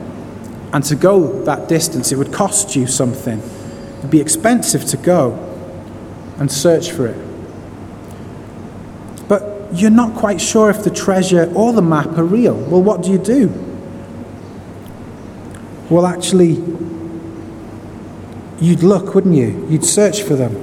And 0.72 0.84
to 0.84 0.96
go 0.96 1.44
that 1.44 1.68
distance, 1.68 2.12
it 2.12 2.16
would 2.16 2.32
cost 2.32 2.74
you 2.74 2.86
something. 2.86 3.40
It'd 3.98 4.10
be 4.10 4.20
expensive 4.20 4.84
to 4.86 4.96
go 4.96 5.32
and 6.38 6.50
search 6.50 6.90
for 6.90 7.06
it. 7.06 7.25
You're 9.72 9.90
not 9.90 10.14
quite 10.14 10.40
sure 10.40 10.70
if 10.70 10.84
the 10.84 10.90
treasure 10.90 11.52
or 11.54 11.72
the 11.72 11.82
map 11.82 12.16
are 12.18 12.24
real. 12.24 12.54
Well, 12.54 12.82
what 12.82 13.02
do 13.02 13.10
you 13.10 13.18
do? 13.18 13.48
Well, 15.90 16.06
actually, 16.06 16.62
you'd 18.60 18.82
look, 18.82 19.14
wouldn't 19.14 19.34
you? 19.34 19.66
You'd 19.68 19.84
search 19.84 20.22
for 20.22 20.34
them. 20.34 20.54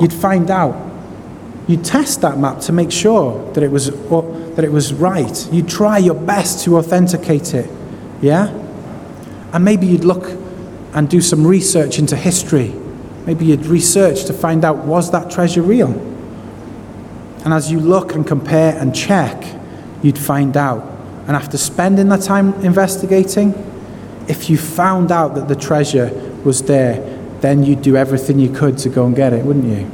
You'd 0.00 0.12
find 0.12 0.50
out. 0.50 0.88
You'd 1.66 1.84
test 1.84 2.20
that 2.22 2.38
map 2.38 2.60
to 2.62 2.72
make 2.72 2.90
sure 2.90 3.52
that 3.52 3.62
it 3.62 3.70
was 3.70 3.90
that 3.90 4.64
it 4.64 4.72
was 4.72 4.92
right. 4.92 5.48
You'd 5.52 5.68
try 5.68 5.98
your 5.98 6.14
best 6.14 6.64
to 6.64 6.76
authenticate 6.76 7.54
it. 7.54 7.70
Yeah? 8.20 8.48
And 9.52 9.64
maybe 9.64 9.86
you'd 9.86 10.04
look 10.04 10.36
and 10.92 11.08
do 11.08 11.20
some 11.20 11.46
research 11.46 11.98
into 11.98 12.16
history. 12.16 12.74
Maybe 13.26 13.46
you'd 13.46 13.66
research 13.66 14.24
to 14.24 14.32
find 14.32 14.64
out 14.64 14.78
was 14.78 15.10
that 15.12 15.30
treasure 15.30 15.62
real? 15.62 15.92
And 17.44 17.54
as 17.54 17.70
you 17.70 17.80
look 17.80 18.14
and 18.14 18.26
compare 18.26 18.76
and 18.78 18.94
check, 18.94 19.44
you'd 20.02 20.18
find 20.18 20.56
out. 20.56 20.82
And 21.26 21.36
after 21.36 21.56
spending 21.56 22.08
that 22.08 22.22
time 22.22 22.54
investigating, 22.64 23.54
if 24.28 24.50
you 24.50 24.58
found 24.58 25.10
out 25.10 25.34
that 25.34 25.48
the 25.48 25.56
treasure 25.56 26.10
was 26.44 26.62
there, 26.62 27.00
then 27.40 27.62
you'd 27.62 27.82
do 27.82 27.96
everything 27.96 28.38
you 28.38 28.50
could 28.50 28.78
to 28.78 28.88
go 28.88 29.06
and 29.06 29.16
get 29.16 29.32
it, 29.32 29.44
wouldn't 29.44 29.66
you? 29.66 29.90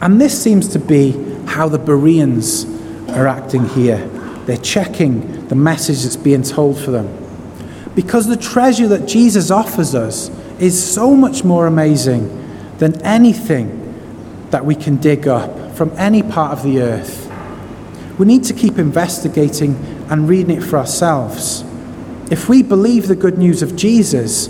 And 0.00 0.20
this 0.20 0.40
seems 0.42 0.68
to 0.68 0.78
be 0.78 1.12
how 1.46 1.68
the 1.68 1.78
Bereans 1.78 2.64
are 3.10 3.26
acting 3.26 3.68
here. 3.68 4.06
They're 4.46 4.56
checking 4.56 5.48
the 5.48 5.54
message 5.54 6.02
that's 6.02 6.16
being 6.16 6.42
told 6.42 6.78
for 6.78 6.90
them. 6.90 7.16
Because 7.94 8.26
the 8.26 8.36
treasure 8.36 8.88
that 8.88 9.06
Jesus 9.06 9.50
offers 9.50 9.94
us 9.94 10.30
is 10.58 10.82
so 10.82 11.14
much 11.14 11.44
more 11.44 11.66
amazing 11.66 12.28
than 12.78 13.00
anything 13.02 13.79
that 14.50 14.64
we 14.64 14.74
can 14.74 14.96
dig 14.96 15.28
up 15.28 15.76
from 15.76 15.92
any 15.96 16.22
part 16.22 16.52
of 16.52 16.62
the 16.62 16.80
earth. 16.80 17.26
We 18.18 18.26
need 18.26 18.44
to 18.44 18.54
keep 18.54 18.78
investigating 18.78 19.76
and 20.10 20.28
reading 20.28 20.56
it 20.56 20.62
for 20.62 20.78
ourselves. 20.78 21.64
If 22.30 22.48
we 22.48 22.62
believe 22.62 23.08
the 23.08 23.16
good 23.16 23.38
news 23.38 23.62
of 23.62 23.76
Jesus, 23.76 24.48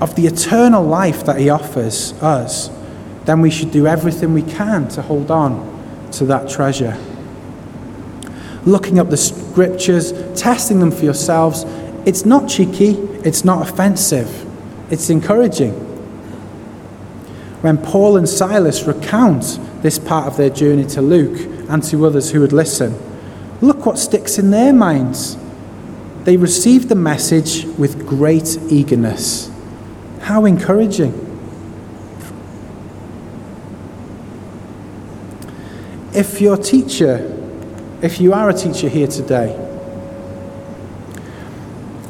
of 0.00 0.16
the 0.16 0.26
eternal 0.26 0.84
life 0.84 1.26
that 1.26 1.38
he 1.38 1.50
offers 1.50 2.12
us, 2.14 2.70
then 3.24 3.40
we 3.40 3.50
should 3.50 3.70
do 3.70 3.86
everything 3.86 4.34
we 4.34 4.42
can 4.42 4.88
to 4.88 5.02
hold 5.02 5.30
on 5.30 6.08
to 6.12 6.24
that 6.26 6.48
treasure. 6.48 6.98
Looking 8.64 8.98
up 8.98 9.10
the 9.10 9.16
scriptures, 9.16 10.12
testing 10.40 10.80
them 10.80 10.90
for 10.90 11.04
yourselves, 11.04 11.64
it's 12.06 12.24
not 12.24 12.48
cheeky, 12.48 12.92
it's 13.24 13.44
not 13.44 13.68
offensive, 13.68 14.46
it's 14.92 15.10
encouraging. 15.10 15.91
When 17.62 17.78
Paul 17.78 18.16
and 18.16 18.28
Silas 18.28 18.82
recount 18.84 19.58
this 19.82 19.98
part 19.98 20.26
of 20.26 20.36
their 20.36 20.50
journey 20.50 20.84
to 20.88 21.00
Luke 21.00 21.38
and 21.70 21.82
to 21.84 22.04
others 22.04 22.30
who 22.30 22.40
would 22.40 22.52
listen, 22.52 22.94
look 23.60 23.86
what 23.86 23.98
sticks 23.98 24.38
in 24.38 24.50
their 24.50 24.72
minds. 24.72 25.38
They 26.24 26.36
received 26.36 26.88
the 26.88 26.94
message 26.94 27.64
with 27.78 28.06
great 28.06 28.58
eagerness. 28.68 29.50
How 30.20 30.44
encouraging! 30.44 31.32
if 36.14 36.40
your 36.40 36.56
teacher, 36.56 37.28
if 38.02 38.20
you 38.20 38.32
are 38.32 38.50
a 38.50 38.54
teacher 38.54 38.88
here 38.88 39.06
today, 39.06 39.58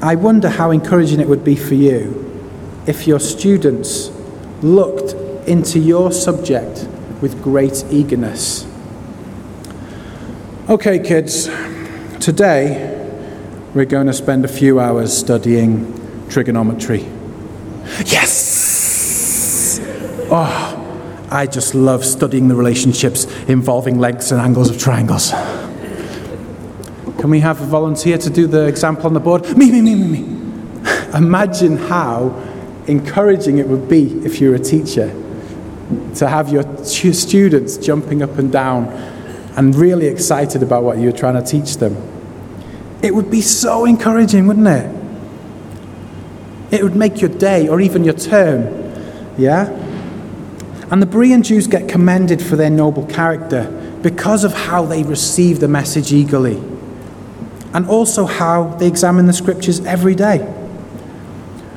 I 0.00 0.16
wonder 0.16 0.48
how 0.48 0.72
encouraging 0.72 1.20
it 1.20 1.28
would 1.28 1.44
be 1.44 1.54
for 1.54 1.74
you 1.74 2.18
if 2.86 3.06
your 3.06 3.20
students 3.20 4.10
looked 4.60 5.14
into 5.46 5.78
your 5.78 6.12
subject 6.12 6.86
with 7.20 7.42
great 7.42 7.84
eagerness. 7.90 8.66
Okay, 10.68 10.98
kids, 10.98 11.48
today 12.20 12.98
we're 13.74 13.84
going 13.84 14.06
to 14.06 14.12
spend 14.12 14.44
a 14.44 14.48
few 14.48 14.78
hours 14.78 15.16
studying 15.16 16.26
trigonometry. 16.28 17.06
Yes! 18.06 19.80
Oh, 20.30 21.26
I 21.30 21.46
just 21.46 21.74
love 21.74 22.04
studying 22.04 22.48
the 22.48 22.54
relationships 22.54 23.24
involving 23.48 23.98
lengths 23.98 24.30
and 24.30 24.40
angles 24.40 24.70
of 24.70 24.78
triangles. 24.78 25.30
Can 27.18 27.30
we 27.30 27.40
have 27.40 27.60
a 27.60 27.66
volunteer 27.66 28.18
to 28.18 28.30
do 28.30 28.46
the 28.46 28.66
example 28.66 29.06
on 29.06 29.14
the 29.14 29.20
board? 29.20 29.56
Me, 29.56 29.70
me, 29.70 29.80
me, 29.80 29.94
me, 29.94 30.08
me. 30.08 30.18
Imagine 31.14 31.76
how 31.76 32.40
encouraging 32.86 33.58
it 33.58 33.68
would 33.68 33.88
be 33.88 34.24
if 34.24 34.40
you 34.40 34.50
were 34.50 34.56
a 34.56 34.58
teacher 34.58 35.12
to 36.16 36.28
have 36.28 36.50
your 36.50 36.62
students 36.84 37.76
jumping 37.76 38.22
up 38.22 38.38
and 38.38 38.50
down 38.52 38.86
and 39.56 39.74
really 39.74 40.06
excited 40.06 40.62
about 40.62 40.82
what 40.82 40.98
you're 40.98 41.12
trying 41.12 41.34
to 41.34 41.42
teach 41.42 41.76
them. 41.76 41.96
It 43.02 43.14
would 43.14 43.30
be 43.30 43.40
so 43.40 43.84
encouraging, 43.84 44.46
wouldn't 44.46 44.68
it? 44.68 44.90
It 46.70 46.82
would 46.82 46.96
make 46.96 47.20
your 47.20 47.30
day 47.30 47.68
or 47.68 47.80
even 47.80 48.04
your 48.04 48.14
term, 48.14 48.62
yeah? 49.36 49.68
And 50.90 51.02
the 51.02 51.06
Berean 51.06 51.42
Jews 51.42 51.66
get 51.66 51.88
commended 51.88 52.40
for 52.42 52.56
their 52.56 52.70
noble 52.70 53.06
character 53.06 53.70
because 54.02 54.44
of 54.44 54.52
how 54.52 54.84
they 54.84 55.02
receive 55.02 55.60
the 55.60 55.68
message 55.68 56.12
eagerly 56.12 56.62
and 57.74 57.88
also 57.88 58.24
how 58.26 58.68
they 58.76 58.86
examine 58.86 59.26
the 59.26 59.32
scriptures 59.32 59.80
every 59.80 60.14
day. 60.14 60.38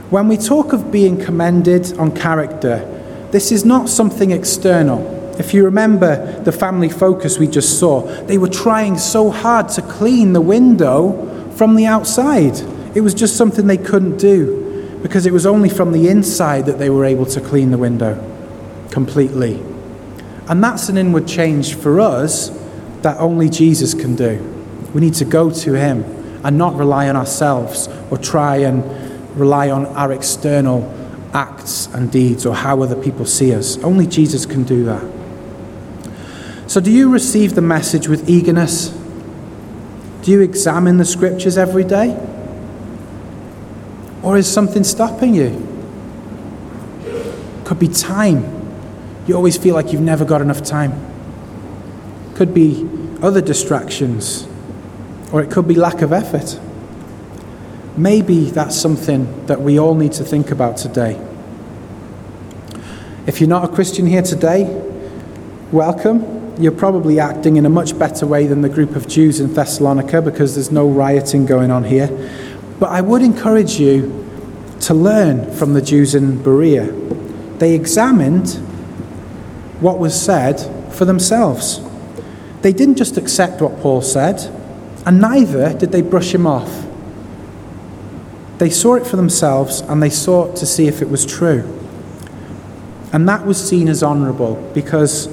When 0.09 0.27
we 0.27 0.37
talk 0.37 0.73
of 0.73 0.91
being 0.91 1.17
commended 1.19 1.97
on 1.97 2.15
character, 2.15 2.94
this 3.35 3.51
is 3.51 3.65
not 3.65 3.89
something 3.89 4.31
external. 4.31 5.01
If 5.37 5.53
you 5.53 5.65
remember 5.65 6.41
the 6.43 6.53
family 6.53 6.87
focus 6.87 7.37
we 7.37 7.47
just 7.47 7.77
saw, 7.77 8.03
they 8.27 8.37
were 8.37 8.47
trying 8.47 8.97
so 8.97 9.29
hard 9.29 9.67
to 9.69 9.81
clean 9.81 10.31
the 10.31 10.39
window 10.39 11.51
from 11.57 11.75
the 11.75 11.85
outside. 11.85 12.57
It 12.95 13.01
was 13.01 13.13
just 13.13 13.35
something 13.35 13.67
they 13.67 13.75
couldn't 13.75 14.15
do 14.15 14.99
because 15.03 15.25
it 15.25 15.33
was 15.33 15.45
only 15.45 15.67
from 15.67 15.91
the 15.91 16.07
inside 16.07 16.65
that 16.67 16.79
they 16.79 16.89
were 16.89 17.03
able 17.03 17.25
to 17.25 17.41
clean 17.41 17.71
the 17.71 17.77
window 17.77 18.15
completely. 18.89 19.61
And 20.47 20.63
that's 20.63 20.87
an 20.87 20.97
inward 20.97 21.27
change 21.27 21.75
for 21.75 21.99
us 21.99 22.57
that 23.01 23.19
only 23.19 23.49
Jesus 23.49 23.93
can 23.93 24.15
do. 24.15 24.39
We 24.93 25.01
need 25.01 25.15
to 25.15 25.25
go 25.25 25.51
to 25.51 25.73
Him 25.73 26.05
and 26.45 26.57
not 26.57 26.75
rely 26.75 27.09
on 27.09 27.17
ourselves 27.17 27.89
or 28.09 28.17
try 28.17 28.59
and 28.59 28.81
rely 29.37 29.71
on 29.71 29.87
our 29.87 30.13
external 30.13 30.89
acts 31.35 31.87
and 31.87 32.09
deeds 32.09 32.45
or 32.45 32.55
how 32.55 32.81
other 32.81 32.95
people 32.95 33.25
see 33.25 33.53
us. 33.53 33.77
Only 33.83 34.07
Jesus 34.07 34.45
can 34.45 34.63
do 34.63 34.85
that. 34.85 35.03
So, 36.67 36.79
do 36.79 36.89
you 36.89 37.11
receive 37.11 37.53
the 37.53 37.61
message 37.61 38.07
with 38.07 38.27
eagerness? 38.27 38.89
Do 40.23 40.31
you 40.31 40.41
examine 40.41 40.97
the 40.97 41.05
scriptures 41.05 41.57
every 41.57 41.83
day? 41.83 42.17
Or 44.23 44.37
is 44.37 44.51
something 44.51 44.83
stopping 44.83 45.35
you? 45.35 45.61
Could 47.65 47.77
be 47.77 47.87
time. 47.87 48.43
You 49.27 49.35
always 49.35 49.57
feel 49.57 49.75
like 49.75 49.91
you've 49.91 50.01
never 50.01 50.25
got 50.25 50.41
enough 50.41 50.63
time. 50.63 50.93
Could 52.33 52.53
be 52.53 52.89
other 53.21 53.41
distractions, 53.41 54.47
or 55.31 55.41
it 55.41 55.51
could 55.51 55.67
be 55.67 55.75
lack 55.75 56.01
of 56.01 56.11
effort. 56.11 56.59
Maybe 57.97 58.49
that's 58.49 58.75
something 58.75 59.45
that 59.45 59.61
we 59.61 59.79
all 59.79 59.95
need 59.95 60.11
to 60.13 60.25
think 60.25 60.51
about 60.51 60.75
today. 60.75 61.19
If 63.25 63.39
you're 63.39 63.49
not 63.49 63.63
a 63.63 63.73
Christian 63.73 64.05
here 64.05 64.21
today, 64.21 64.65
welcome. 65.71 66.55
You're 66.61 66.73
probably 66.73 67.19
acting 67.19 67.55
in 67.55 67.65
a 67.65 67.69
much 67.69 67.97
better 67.97 68.27
way 68.27 68.47
than 68.47 68.61
the 68.61 68.69
group 68.69 68.95
of 68.97 69.07
Jews 69.07 69.39
in 69.39 69.53
Thessalonica 69.53 70.21
because 70.21 70.55
there's 70.55 70.71
no 70.71 70.89
rioting 70.89 71.45
going 71.45 71.71
on 71.71 71.85
here. 71.85 72.07
But 72.79 72.91
I 72.91 72.99
would 73.01 73.21
encourage 73.21 73.79
you 73.79 74.25
to 74.81 74.93
learn 74.93 75.51
from 75.53 75.73
the 75.73 75.81
Jews 75.81 76.15
in 76.15 76.43
Berea. 76.43 76.91
They 77.57 77.73
examined 77.73 78.49
what 79.79 79.99
was 79.99 80.19
said 80.19 80.59
for 80.93 81.05
themselves. 81.05 81.81
They 82.61 82.73
didn't 82.73 82.97
just 82.97 83.17
accept 83.17 83.61
what 83.61 83.79
Paul 83.79 84.01
said, 84.01 84.39
and 85.05 85.21
neither 85.21 85.73
did 85.77 85.91
they 85.91 86.01
brush 86.01 86.33
him 86.33 86.45
off. 86.45 86.84
They 88.57 88.69
saw 88.69 88.95
it 88.95 89.05
for 89.05 89.17
themselves 89.17 89.81
and 89.81 90.01
they 90.01 90.09
sought 90.09 90.55
to 90.57 90.65
see 90.65 90.87
if 90.87 91.01
it 91.01 91.09
was 91.09 91.25
true. 91.25 91.63
And 93.11 93.27
that 93.27 93.45
was 93.45 93.57
seen 93.57 93.87
as 93.87 94.03
honourable 94.03 94.55
because 94.73 95.27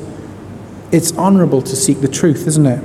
it's 0.92 1.16
honourable 1.16 1.62
to 1.62 1.76
seek 1.76 2.00
the 2.00 2.08
truth, 2.08 2.46
isn't 2.46 2.66
it? 2.66 2.84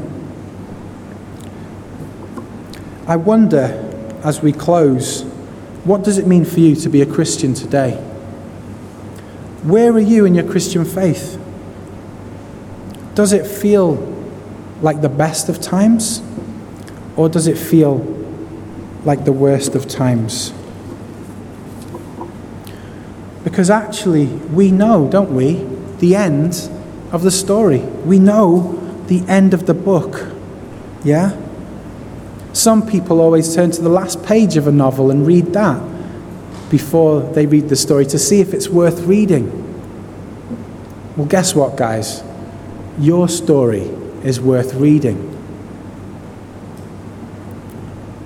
I 3.08 3.16
wonder 3.16 3.84
as 4.24 4.42
we 4.42 4.52
close, 4.52 5.24
what 5.84 6.04
does 6.04 6.18
it 6.18 6.28
mean 6.28 6.46
for 6.46 6.60
you 6.60 6.76
to 6.76 6.90
be 6.90 7.02
a 7.02 7.06
Christian 7.06 7.54
today? 7.54 7.94
Where 9.64 9.92
are 9.92 10.00
you 10.00 10.26
in 10.26 10.36
your 10.36 10.50
Christian 10.50 10.86
faith? 10.86 11.40
Does 13.16 13.34
it 13.34 13.48
feel 13.48 13.96
like 14.82 15.02
the 15.02 15.10
best 15.10 15.50
of 15.50 15.62
times? 15.62 16.22
Or 17.16 17.30
does 17.30 17.48
it 17.48 17.58
feel 17.58 18.17
like 19.04 19.26
the 19.26 19.32
worst 19.32 19.76
of 19.76 19.88
times? 19.88 20.54
Because 23.44 23.70
actually, 23.70 24.26
we 24.26 24.72
know, 24.72 25.08
don't 25.10 25.34
we, 25.34 25.66
the 26.00 26.16
end 26.16 26.70
of 27.12 27.24
the 27.24 27.32
story. 27.32 27.80
We 27.80 28.20
know 28.20 28.74
the 29.08 29.22
end 29.28 29.54
of 29.54 29.66
the 29.66 29.74
book. 29.74 30.28
Yeah? 31.04 31.40
Some 32.54 32.88
people 32.88 33.22
always 33.22 33.56
turn 33.56 33.72
to 33.72 33.82
the 33.82 33.90
last 33.90 34.24
page 34.24 34.58
of 34.58 34.68
a 34.68 34.72
novel 34.72 35.12
and 35.12 35.26
read 35.26 35.54
that 35.54 35.82
before 36.70 37.22
they 37.22 37.46
read 37.46 37.70
the 37.70 37.76
story 37.76 38.06
to 38.08 38.20
see 38.20 38.42
if 38.42 38.54
it's 38.54 38.68
worth 38.68 39.02
reading. 39.02 39.64
Well, 41.16 41.28
guess 41.28 41.56
what, 41.56 41.78
guys? 41.78 42.24
Your 43.00 43.30
story 43.30 43.84
is 44.24 44.42
worth 44.42 44.74
reading. 44.74 45.37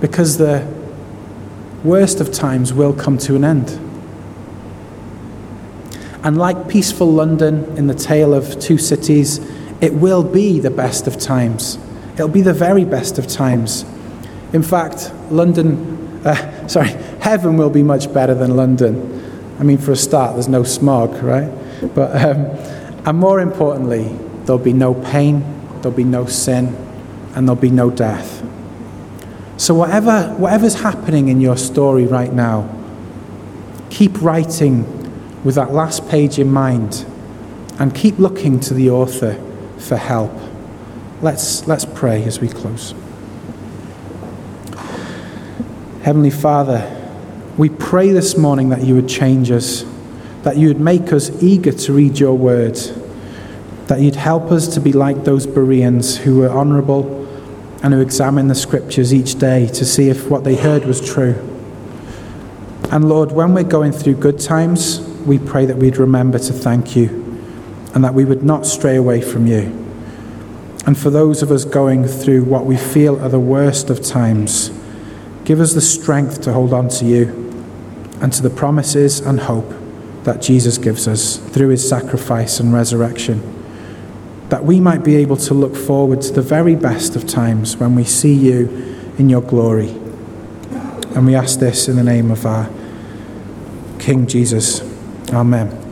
Because 0.01 0.37
the 0.37 0.67
worst 1.83 2.19
of 2.19 2.31
times 2.31 2.73
will 2.73 2.93
come 2.93 3.17
to 3.19 3.35
an 3.35 3.43
end. 3.43 3.79
And 6.23 6.37
like 6.37 6.67
peaceful 6.67 7.11
London 7.11 7.77
in 7.77 7.87
the 7.87 7.95
tale 7.95 8.33
of 8.33 8.59
two 8.59 8.77
cities, 8.77 9.39
it 9.81 9.93
will 9.93 10.23
be 10.23 10.59
the 10.59 10.69
best 10.69 11.07
of 11.07 11.17
times. 11.17 11.79
It'll 12.13 12.27
be 12.27 12.41
the 12.41 12.53
very 12.53 12.85
best 12.85 13.17
of 13.17 13.27
times. 13.27 13.83
In 14.53 14.61
fact, 14.61 15.11
London, 15.31 16.21
uh, 16.23 16.67
sorry, 16.67 16.89
heaven 17.19 17.57
will 17.57 17.69
be 17.69 17.81
much 17.81 18.13
better 18.13 18.35
than 18.35 18.55
London. 18.55 19.19
I 19.59 19.63
mean, 19.63 19.77
for 19.77 19.91
a 19.91 19.95
start, 19.95 20.33
there's 20.33 20.47
no 20.47 20.63
smog, 20.63 21.23
right? 21.23 21.51
But, 21.95 22.15
um, 22.23 22.45
and 23.05 23.17
more 23.17 23.39
importantly, 23.39 24.03
there'll 24.45 24.59
be 24.59 24.73
no 24.73 24.93
pain, 24.93 25.43
there'll 25.81 25.97
be 25.97 26.03
no 26.03 26.25
sin, 26.25 26.75
and 27.35 27.47
there'll 27.47 27.61
be 27.61 27.71
no 27.71 27.89
death. 27.89 28.43
So, 29.62 29.76
whatever, 29.76 30.34
whatever's 30.39 30.74
happening 30.74 31.28
in 31.28 31.39
your 31.39 31.56
story 31.56 32.08
right 32.08 32.34
now, 32.34 32.67
keep 33.91 34.19
writing 34.19 35.43
with 35.43 35.54
that 35.54 35.71
last 35.71 36.10
page 36.10 36.39
in 36.39 36.52
mind 36.52 37.06
and 37.78 37.93
keep 37.93 38.17
looking 38.17 38.60
to 38.62 38.74
the 38.74 38.89
author 38.89 39.36
for 39.78 39.97
help. 39.97 40.32
Let's, 41.21 41.67
let's 41.67 41.86
pray 41.86 42.24
as 42.24 42.39
we 42.39 42.47
close. 42.47 42.95
Heavenly 46.02 46.32
Father, 46.32 47.13
we 47.56 47.69
pray 47.69 48.10
this 48.10 48.36
morning 48.36 48.69
that 48.69 48.84
you 48.84 48.95
would 48.95 49.08
change 49.08 49.52
us, 49.52 49.86
that 50.41 50.58
you 50.58 50.69
would 50.69 50.82
make 50.82 51.13
us 51.13 51.30
eager 51.43 51.71
to 51.71 51.93
read 51.93 52.17
your 52.17 52.36
word, 52.36 52.78
that 53.86 54.00
you'd 54.00 54.15
help 54.15 54.52
us 54.52 54.67
to 54.69 54.80
be 54.80 54.91
like 54.91 55.24
those 55.24 55.45
Bereans 55.45 56.17
who 56.17 56.39
were 56.39 56.50
honourable 56.50 57.20
and 57.83 57.93
who 57.93 58.01
examine 58.01 58.47
the 58.47 58.55
scriptures 58.55 59.13
each 59.13 59.39
day 59.39 59.67
to 59.67 59.85
see 59.85 60.09
if 60.09 60.29
what 60.29 60.43
they 60.43 60.55
heard 60.55 60.85
was 60.85 60.99
true. 61.05 61.33
And 62.91 63.07
Lord, 63.07 63.31
when 63.31 63.53
we're 63.53 63.63
going 63.63 63.91
through 63.91 64.15
good 64.15 64.39
times, 64.39 64.99
we 65.25 65.39
pray 65.39 65.65
that 65.65 65.77
we'd 65.77 65.97
remember 65.97 66.39
to 66.39 66.53
thank 66.53 66.95
you 66.95 67.09
and 67.93 68.03
that 68.03 68.13
we 68.13 68.25
would 68.25 68.43
not 68.43 68.65
stray 68.65 68.95
away 68.95 69.21
from 69.21 69.47
you. 69.47 69.77
And 70.85 70.97
for 70.97 71.09
those 71.09 71.41
of 71.41 71.51
us 71.51 71.65
going 71.65 72.05
through 72.05 72.43
what 72.43 72.65
we 72.65 72.77
feel 72.77 73.19
are 73.21 73.29
the 73.29 73.39
worst 73.39 73.89
of 73.89 74.01
times, 74.01 74.71
Give 75.43 75.59
us 75.59 75.73
the 75.73 75.81
strength 75.81 76.41
to 76.43 76.53
hold 76.53 76.71
on 76.71 76.87
to 76.89 77.05
you 77.05 77.27
and 78.21 78.31
to 78.33 78.43
the 78.43 78.49
promises 78.49 79.19
and 79.19 79.39
hope 79.39 79.73
that 80.23 80.41
Jesus 80.41 80.77
gives 80.77 81.07
us 81.07 81.37
through 81.37 81.69
his 81.69 81.87
sacrifice 81.87 82.59
and 82.59 82.71
resurrection, 82.71 83.41
that 84.51 84.65
we 84.65 84.81
might 84.81 85.01
be 85.01 85.15
able 85.15 85.37
to 85.37 85.53
look 85.53 85.77
forward 85.77 86.21
to 86.21 86.33
the 86.33 86.41
very 86.41 86.75
best 86.75 87.15
of 87.15 87.25
times 87.25 87.77
when 87.77 87.95
we 87.95 88.03
see 88.03 88.33
you 88.33 88.67
in 89.17 89.29
your 89.29 89.41
glory. 89.41 89.89
And 91.15 91.25
we 91.25 91.35
ask 91.35 91.59
this 91.59 91.87
in 91.87 91.95
the 91.95 92.03
name 92.03 92.29
of 92.29 92.45
our 92.45 92.69
King 93.97 94.27
Jesus. 94.27 94.81
Amen. 95.31 95.90